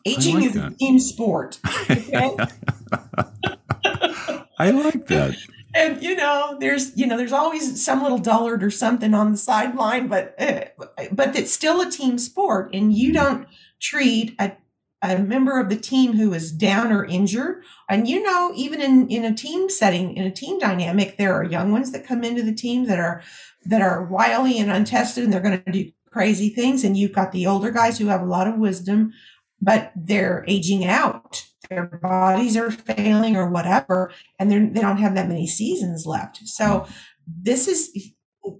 Aging 0.07 0.37
like 0.37 0.45
is 0.47 0.55
that. 0.55 0.73
a 0.73 0.75
team 0.77 0.99
sport. 0.99 1.59
Okay? 1.91 2.37
I 4.59 4.71
like 4.71 5.07
that. 5.07 5.37
And 5.75 6.03
you 6.03 6.17
know, 6.17 6.57
there's 6.59 6.97
you 6.97 7.07
know, 7.07 7.17
there's 7.17 7.33
always 7.33 7.83
some 7.83 8.03
little 8.03 8.19
dullard 8.19 8.63
or 8.63 8.71
something 8.71 9.15
on 9.15 9.33
the 9.33 9.39
sideline, 9.39 10.09
but 10.09 10.35
uh, 10.41 10.65
but 11.13 11.37
it's 11.37 11.53
still 11.53 11.81
a 11.81 11.91
team 11.91 12.19
sport, 12.19 12.71
and 12.75 12.93
you 12.93 13.13
don't 13.13 13.47
treat 13.81 14.35
a 14.39 14.53
a 15.03 15.19
member 15.19 15.59
of 15.59 15.69
the 15.69 15.77
team 15.77 16.13
who 16.13 16.33
is 16.35 16.53
down 16.53 16.93
or 16.93 17.05
injured. 17.05 17.63
And 17.89 18.07
you 18.07 18.23
know, 18.23 18.53
even 18.55 18.81
in, 18.81 19.09
in 19.09 19.25
a 19.25 19.35
team 19.35 19.71
setting, 19.71 20.17
in 20.17 20.27
a 20.27 20.31
team 20.31 20.59
dynamic, 20.59 21.17
there 21.17 21.35
are 21.35 21.45
young 21.45 21.73
ones 21.73 21.93
that 21.93 22.07
come 22.07 22.23
into 22.23 22.43
the 22.43 22.55
team 22.55 22.87
that 22.87 22.99
are 22.99 23.23
that 23.65 23.83
are 23.83 24.05
wily 24.05 24.59
and 24.59 24.71
untested 24.71 25.25
and 25.25 25.33
they're 25.33 25.41
going 25.41 25.63
to 25.63 25.73
do 25.73 25.91
crazy 26.11 26.49
things. 26.49 26.85
And 26.85 26.97
you've 26.97 27.13
got 27.13 27.33
the 27.33 27.47
older 27.47 27.71
guys 27.71 27.99
who 27.99 28.07
have 28.07 28.23
a 28.23 28.27
lot 28.27 28.47
of 28.47 28.59
wisdom, 28.59 29.13
but 29.61 29.93
they're 29.95 30.45
aging 30.49 30.85
out. 30.85 31.47
Their 31.69 31.87
bodies 31.87 32.57
are 32.57 32.71
failing 32.71 33.37
or 33.37 33.49
whatever, 33.49 34.11
and 34.39 34.51
they're, 34.51 34.67
they 34.67 34.81
don't 34.81 34.97
have 34.97 35.15
that 35.15 35.29
many 35.29 35.47
seasons 35.47 36.05
left. 36.05 36.39
So 36.45 36.87
this 37.27 37.69
is 37.69 38.13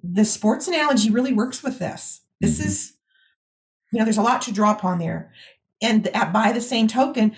the 0.05 0.25
sports 0.25 0.69
analogy 0.69 1.11
really 1.11 1.33
works 1.33 1.63
with 1.63 1.79
this. 1.79 2.21
This 2.41 2.65
is 2.65 2.93
you 3.93 3.99
know, 3.99 4.05
there's 4.05 4.19
a 4.19 4.23
lot 4.23 4.43
to 4.43 4.53
draw 4.53 4.73
upon 4.73 4.99
there. 4.99 5.33
And 5.83 6.11
by 6.33 6.53
the 6.53 6.61
same 6.61 6.89
token, 6.89 7.35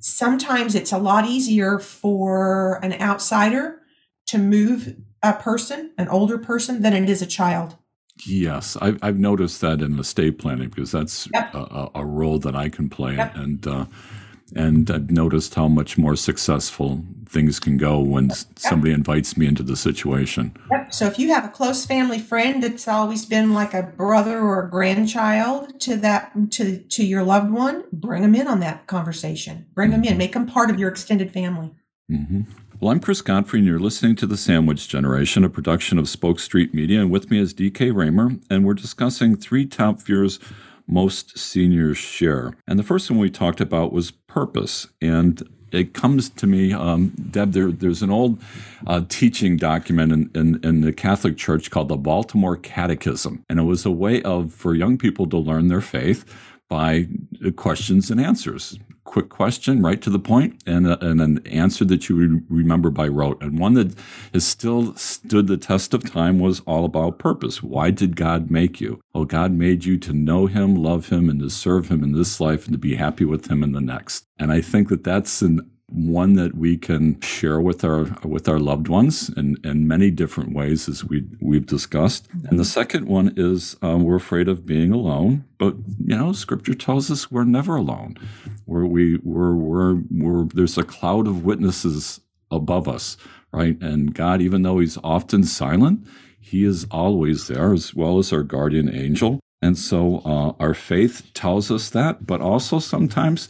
sometimes 0.00 0.74
it's 0.74 0.92
a 0.92 0.98
lot 0.98 1.26
easier 1.26 1.78
for 1.78 2.82
an 2.82 2.94
outsider 2.94 3.80
to 4.26 4.38
move 4.38 4.96
a 5.22 5.32
person, 5.34 5.92
an 5.98 6.08
older 6.08 6.38
person, 6.38 6.82
than 6.82 6.92
it 6.92 7.10
is 7.10 7.22
a 7.22 7.26
child. 7.26 7.76
Yes, 8.26 8.76
I've, 8.80 8.98
I've 9.02 9.18
noticed 9.18 9.60
that 9.60 9.80
in 9.80 9.98
estate 9.98 10.38
planning 10.38 10.68
because 10.68 10.92
that's 10.92 11.28
yep. 11.32 11.54
a, 11.54 11.88
a, 11.94 12.04
role 12.04 12.38
that 12.40 12.56
I 12.56 12.68
can 12.68 12.88
play. 12.88 13.16
Yep. 13.16 13.36
And 13.36 13.66
uh, 13.66 13.86
and 14.54 14.90
I've 14.90 15.10
noticed 15.10 15.54
how 15.54 15.68
much 15.68 15.98
more 15.98 16.16
successful 16.16 17.04
things 17.26 17.60
can 17.60 17.76
go 17.76 18.00
when 18.00 18.28
yep. 18.28 18.38
somebody 18.56 18.92
invites 18.92 19.36
me 19.36 19.46
into 19.46 19.62
the 19.62 19.76
situation. 19.76 20.56
Yep. 20.70 20.94
So 20.94 21.06
if 21.06 21.18
you 21.18 21.28
have 21.28 21.44
a 21.44 21.48
close 21.48 21.84
family 21.84 22.18
friend 22.18 22.62
that's 22.62 22.88
always 22.88 23.26
been 23.26 23.52
like 23.52 23.74
a 23.74 23.82
brother 23.82 24.38
or 24.40 24.64
a 24.64 24.70
grandchild 24.70 25.78
to 25.80 25.96
that 25.96 26.32
to 26.52 26.78
to 26.78 27.04
your 27.04 27.22
loved 27.22 27.50
one, 27.50 27.84
bring 27.92 28.22
them 28.22 28.34
in 28.34 28.46
on 28.46 28.60
that 28.60 28.86
conversation. 28.86 29.66
Bring 29.74 29.90
mm-hmm. 29.90 30.02
them 30.02 30.12
in. 30.12 30.18
Make 30.18 30.32
them 30.32 30.46
part 30.46 30.70
of 30.70 30.78
your 30.78 30.88
extended 30.88 31.32
family. 31.32 31.72
Mm-hmm. 32.10 32.42
Well, 32.80 32.92
I'm 32.92 33.00
Chris 33.00 33.22
Godfrey, 33.22 33.58
and 33.58 33.66
you're 33.66 33.80
listening 33.80 34.14
to 34.16 34.26
The 34.26 34.36
Sandwich 34.36 34.86
Generation, 34.86 35.42
a 35.42 35.50
production 35.50 35.98
of 35.98 36.08
Spoke 36.08 36.38
Street 36.38 36.72
Media. 36.72 37.00
And 37.00 37.10
with 37.10 37.28
me 37.28 37.40
is 37.40 37.52
DK 37.52 37.92
Raymer, 37.92 38.30
and 38.48 38.64
we're 38.64 38.74
discussing 38.74 39.36
three 39.36 39.66
top 39.66 40.00
fears 40.00 40.38
most 40.88 41.38
seniors 41.38 41.98
share. 41.98 42.54
And 42.66 42.78
the 42.78 42.82
first 42.82 43.10
one 43.10 43.20
we 43.20 43.30
talked 43.30 43.60
about 43.60 43.92
was 43.92 44.10
purpose. 44.10 44.88
And 45.00 45.46
it 45.70 45.92
comes 45.92 46.30
to 46.30 46.46
me, 46.46 46.72
um, 46.72 47.12
Deb, 47.30 47.52
there, 47.52 47.70
there's 47.70 48.02
an 48.02 48.10
old 48.10 48.42
uh, 48.86 49.02
teaching 49.08 49.56
document 49.56 50.12
in, 50.12 50.30
in, 50.34 50.60
in, 50.64 50.80
the 50.80 50.92
Catholic 50.92 51.36
Church 51.36 51.70
called 51.70 51.88
the 51.88 51.96
Baltimore 51.96 52.56
Catechism. 52.56 53.44
And 53.50 53.58
it 53.58 53.64
was 53.64 53.84
a 53.84 53.90
way 53.90 54.22
of, 54.22 54.52
for 54.52 54.74
young 54.74 54.96
people 54.96 55.28
to 55.28 55.36
learn 55.36 55.68
their 55.68 55.82
faith 55.82 56.24
by 56.68 57.08
questions 57.56 58.10
and 58.10 58.20
answers 58.20 58.78
quick 59.08 59.30
question, 59.30 59.82
right 59.82 60.00
to 60.02 60.10
the 60.10 60.18
point, 60.18 60.62
and, 60.66 60.86
a, 60.86 61.04
and 61.04 61.20
an 61.20 61.46
answer 61.46 61.84
that 61.86 62.08
you 62.08 62.14
re- 62.14 62.40
remember 62.48 62.90
by 62.90 63.08
rote. 63.08 63.42
And 63.42 63.58
one 63.58 63.74
that 63.74 63.94
has 64.32 64.46
still 64.46 64.94
stood 64.96 65.46
the 65.46 65.56
test 65.56 65.94
of 65.94 66.08
time 66.08 66.38
was 66.38 66.60
all 66.60 66.84
about 66.84 67.18
purpose. 67.18 67.62
Why 67.62 67.90
did 67.90 68.16
God 68.16 68.50
make 68.50 68.80
you? 68.80 69.00
Oh, 69.14 69.24
God 69.24 69.52
made 69.52 69.84
you 69.84 69.98
to 69.98 70.12
know 70.12 70.46
Him, 70.46 70.76
love 70.76 71.08
Him, 71.08 71.28
and 71.28 71.40
to 71.40 71.50
serve 71.50 71.88
Him 71.88 72.04
in 72.04 72.12
this 72.12 72.40
life 72.40 72.66
and 72.66 72.74
to 72.74 72.78
be 72.78 72.96
happy 72.96 73.24
with 73.24 73.50
Him 73.50 73.62
in 73.62 73.72
the 73.72 73.80
next. 73.80 74.26
And 74.38 74.52
I 74.52 74.60
think 74.60 74.88
that 74.90 75.04
that's 75.04 75.42
an 75.42 75.68
one 75.90 76.34
that 76.34 76.54
we 76.54 76.76
can 76.76 77.18
share 77.20 77.60
with 77.60 77.82
our 77.82 78.04
with 78.22 78.46
our 78.46 78.58
loved 78.58 78.88
ones 78.88 79.30
in, 79.30 79.56
in 79.64 79.88
many 79.88 80.10
different 80.10 80.52
ways 80.52 80.88
as 80.88 81.02
we 81.04 81.24
we've 81.40 81.66
discussed. 81.66 82.28
And 82.48 82.58
the 82.58 82.64
second 82.64 83.06
one 83.06 83.32
is 83.36 83.74
um, 83.80 84.04
we're 84.04 84.16
afraid 84.16 84.48
of 84.48 84.66
being 84.66 84.92
alone 84.92 85.44
but 85.56 85.74
you 86.04 86.16
know 86.16 86.32
scripture 86.32 86.74
tells 86.74 87.10
us 87.10 87.30
we're 87.30 87.44
never 87.44 87.76
alone. 87.76 88.16
We're, 88.66 88.84
we 88.84 89.16
we're, 89.22 89.54
we're, 89.54 90.02
we're 90.10 90.44
there's 90.54 90.76
a 90.76 90.82
cloud 90.82 91.26
of 91.26 91.44
witnesses 91.44 92.20
above 92.50 92.86
us 92.86 93.16
right? 93.50 93.80
And 93.80 94.14
god 94.14 94.42
even 94.42 94.62
though 94.62 94.80
he's 94.80 94.98
often 95.02 95.42
silent 95.42 96.06
he 96.38 96.64
is 96.64 96.86
always 96.90 97.48
there 97.48 97.72
as 97.72 97.94
well 97.94 98.18
as 98.18 98.32
our 98.32 98.42
guardian 98.42 98.94
angel. 98.94 99.40
And 99.60 99.76
so 99.76 100.22
uh, 100.24 100.52
our 100.62 100.72
faith 100.72 101.30
tells 101.32 101.70
us 101.70 101.88
that 101.90 102.26
but 102.26 102.42
also 102.42 102.78
sometimes 102.78 103.48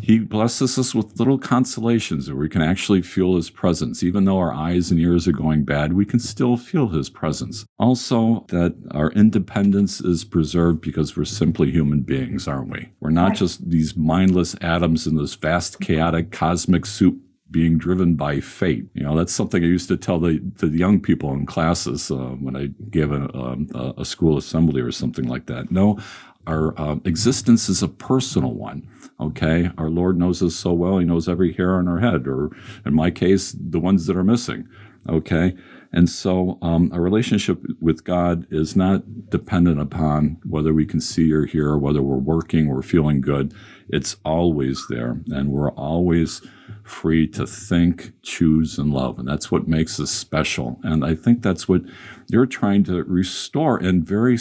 he 0.00 0.18
blesses 0.18 0.78
us 0.78 0.94
with 0.94 1.18
little 1.18 1.38
consolations 1.38 2.28
where 2.28 2.36
we 2.36 2.48
can 2.48 2.62
actually 2.62 3.02
feel 3.02 3.36
His 3.36 3.50
presence. 3.50 4.02
Even 4.02 4.24
though 4.24 4.38
our 4.38 4.52
eyes 4.52 4.90
and 4.90 5.00
ears 5.00 5.28
are 5.28 5.32
going 5.32 5.64
bad, 5.64 5.92
we 5.92 6.04
can 6.04 6.18
still 6.18 6.56
feel 6.56 6.88
His 6.88 7.08
presence. 7.08 7.64
Also, 7.78 8.44
that 8.48 8.74
our 8.92 9.10
independence 9.12 10.00
is 10.00 10.24
preserved 10.24 10.80
because 10.80 11.16
we're 11.16 11.24
simply 11.24 11.70
human 11.70 12.00
beings, 12.00 12.48
aren't 12.48 12.70
we? 12.70 12.88
We're 13.00 13.10
not 13.10 13.34
just 13.34 13.68
these 13.70 13.96
mindless 13.96 14.56
atoms 14.60 15.06
in 15.06 15.16
this 15.16 15.34
vast, 15.34 15.80
chaotic, 15.80 16.30
cosmic 16.30 16.86
soup 16.86 17.18
being 17.52 17.78
driven 17.78 18.14
by 18.14 18.40
fate. 18.40 18.86
You 18.94 19.04
know, 19.04 19.14
that's 19.14 19.32
something 19.32 19.62
I 19.62 19.66
used 19.66 19.88
to 19.88 19.96
tell 19.96 20.18
the, 20.18 20.40
the 20.56 20.68
young 20.68 21.00
people 21.00 21.32
in 21.34 21.46
classes 21.46 22.10
uh, 22.10 22.16
when 22.40 22.56
I 22.56 22.70
gave 22.90 23.12
a, 23.12 23.32
um, 23.36 23.68
a, 23.74 23.92
a, 23.98 24.04
school 24.06 24.38
assembly 24.38 24.80
or 24.80 24.90
something 24.90 25.28
like 25.28 25.46
that. 25.46 25.70
No, 25.70 25.98
our 26.46 26.78
uh, 26.80 26.96
existence 27.04 27.68
is 27.68 27.82
a 27.82 27.88
personal 27.88 28.54
one. 28.54 28.88
Okay. 29.22 29.70
Our 29.78 29.90
Lord 29.90 30.18
knows 30.18 30.42
us 30.42 30.54
so 30.54 30.72
well. 30.72 30.98
He 30.98 31.04
knows 31.04 31.28
every 31.28 31.52
hair 31.52 31.76
on 31.76 31.88
our 31.88 32.00
head, 32.00 32.26
or 32.26 32.50
in 32.84 32.94
my 32.94 33.10
case, 33.10 33.54
the 33.58 33.80
ones 33.80 34.06
that 34.06 34.16
are 34.16 34.24
missing. 34.24 34.68
Okay. 35.08 35.54
And 35.92 36.08
so 36.08 36.58
um, 36.62 36.90
a 36.92 37.00
relationship 37.00 37.60
with 37.80 38.04
God 38.04 38.46
is 38.50 38.74
not 38.74 39.28
dependent 39.28 39.78
upon 39.80 40.38
whether 40.48 40.72
we 40.72 40.86
can 40.86 41.00
see 41.00 41.30
or 41.32 41.44
hear, 41.44 41.76
whether 41.76 42.00
we're 42.00 42.16
working 42.16 42.68
or 42.68 42.82
feeling 42.82 43.20
good. 43.20 43.52
It's 43.88 44.16
always 44.24 44.86
there. 44.88 45.20
And 45.30 45.50
we're 45.50 45.72
always 45.72 46.40
free 46.82 47.26
to 47.28 47.46
think, 47.46 48.12
choose, 48.22 48.78
and 48.78 48.92
love. 48.92 49.18
And 49.18 49.28
that's 49.28 49.50
what 49.50 49.68
makes 49.68 50.00
us 50.00 50.10
special. 50.10 50.80
And 50.82 51.04
I 51.04 51.14
think 51.14 51.42
that's 51.42 51.68
what 51.68 51.82
you're 52.28 52.46
trying 52.46 52.84
to 52.84 53.04
restore 53.04 53.76
and 53.76 54.02
very 54.04 54.38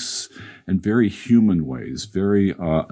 in 0.72 0.80
very 0.80 1.10
human 1.10 1.66
ways, 1.66 2.06
very 2.06 2.56
uh, 2.58 2.84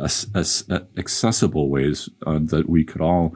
accessible 0.97 1.69
ways 1.69 2.09
uh, 2.27 2.37
that 2.43 2.67
we 2.67 2.83
could 2.83 2.99
all 2.99 3.33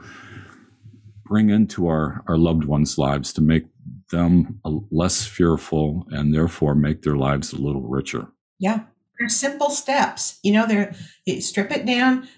bring 1.24 1.48
into 1.48 1.88
our, 1.88 2.22
our 2.28 2.36
loved 2.36 2.64
ones' 2.64 2.98
lives 2.98 3.32
to 3.32 3.40
make 3.40 3.64
them 4.10 4.60
less 4.90 5.24
fearful 5.24 6.06
and 6.10 6.34
therefore 6.34 6.74
make 6.74 7.00
their 7.00 7.16
lives 7.16 7.54
a 7.54 7.56
little 7.56 7.88
richer. 7.88 8.28
Yeah. 8.58 8.80
They're 9.18 9.30
simple 9.30 9.70
steps. 9.70 10.40
You 10.42 10.52
know, 10.52 10.66
they're 10.66 10.94
strip 11.40 11.70
it 11.70 11.86
down. 11.86 12.28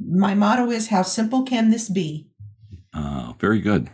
My 0.00 0.34
motto 0.34 0.72
is 0.72 0.88
how 0.88 1.02
simple 1.02 1.44
can 1.44 1.70
this 1.70 1.88
be? 1.88 2.28
Uh, 2.92 3.34
very 3.38 3.60
good. 3.60 3.88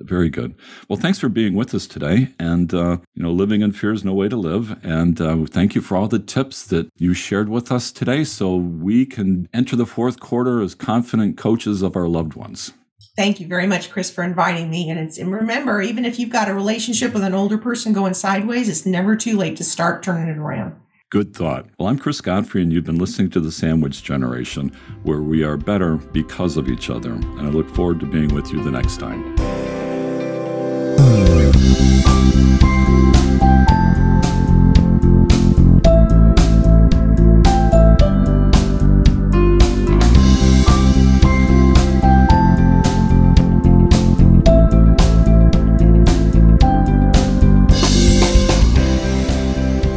Very 0.00 0.28
good. 0.28 0.54
Well, 0.88 0.98
thanks 0.98 1.18
for 1.18 1.28
being 1.28 1.54
with 1.54 1.74
us 1.74 1.86
today. 1.86 2.34
And, 2.38 2.72
uh, 2.72 2.98
you 3.14 3.22
know, 3.22 3.32
living 3.32 3.62
in 3.62 3.72
fear 3.72 3.92
is 3.92 4.04
no 4.04 4.14
way 4.14 4.28
to 4.28 4.36
live. 4.36 4.78
And 4.84 5.20
uh, 5.20 5.44
thank 5.46 5.74
you 5.74 5.80
for 5.80 5.96
all 5.96 6.08
the 6.08 6.18
tips 6.18 6.64
that 6.66 6.88
you 6.96 7.14
shared 7.14 7.48
with 7.48 7.72
us 7.72 7.90
today 7.90 8.24
so 8.24 8.56
we 8.56 9.06
can 9.06 9.48
enter 9.52 9.76
the 9.76 9.86
fourth 9.86 10.20
quarter 10.20 10.60
as 10.60 10.74
confident 10.74 11.36
coaches 11.36 11.82
of 11.82 11.96
our 11.96 12.08
loved 12.08 12.34
ones. 12.34 12.72
Thank 13.16 13.40
you 13.40 13.48
very 13.48 13.66
much, 13.66 13.90
Chris, 13.90 14.10
for 14.10 14.22
inviting 14.22 14.70
me. 14.70 14.88
And, 14.88 15.00
it's, 15.00 15.18
and 15.18 15.32
remember, 15.32 15.82
even 15.82 16.04
if 16.04 16.20
you've 16.20 16.30
got 16.30 16.48
a 16.48 16.54
relationship 16.54 17.12
with 17.12 17.24
an 17.24 17.34
older 17.34 17.58
person 17.58 17.92
going 17.92 18.14
sideways, 18.14 18.68
it's 18.68 18.86
never 18.86 19.16
too 19.16 19.36
late 19.36 19.56
to 19.56 19.64
start 19.64 20.04
turning 20.04 20.28
it 20.28 20.38
around. 20.38 20.76
Good 21.10 21.34
thought. 21.34 21.66
Well, 21.78 21.88
I'm 21.88 21.98
Chris 21.98 22.20
Godfrey, 22.20 22.62
and 22.62 22.72
you've 22.72 22.84
been 22.84 22.98
listening 22.98 23.30
to 23.30 23.40
The 23.40 23.50
Sandwich 23.50 24.04
Generation, 24.04 24.70
where 25.02 25.22
we 25.22 25.42
are 25.42 25.56
better 25.56 25.96
because 25.96 26.56
of 26.56 26.68
each 26.68 26.90
other. 26.90 27.12
And 27.12 27.40
I 27.40 27.48
look 27.48 27.68
forward 27.70 27.98
to 28.00 28.06
being 28.06 28.32
with 28.34 28.52
you 28.52 28.62
the 28.62 28.70
next 28.70 28.98
time. 28.98 29.57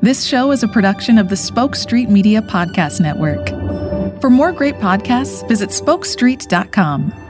This 0.00 0.24
show 0.24 0.52
is 0.52 0.62
a 0.62 0.68
production 0.68 1.18
of 1.18 1.28
the 1.28 1.36
Spoke 1.36 1.74
Street 1.74 2.08
Media 2.08 2.40
Podcast 2.40 2.98
Network. 3.02 3.50
For 4.22 4.30
more 4.30 4.52
great 4.52 4.76
podcasts, 4.76 5.46
visit 5.48 5.68
spokestreet.com. 5.68 7.21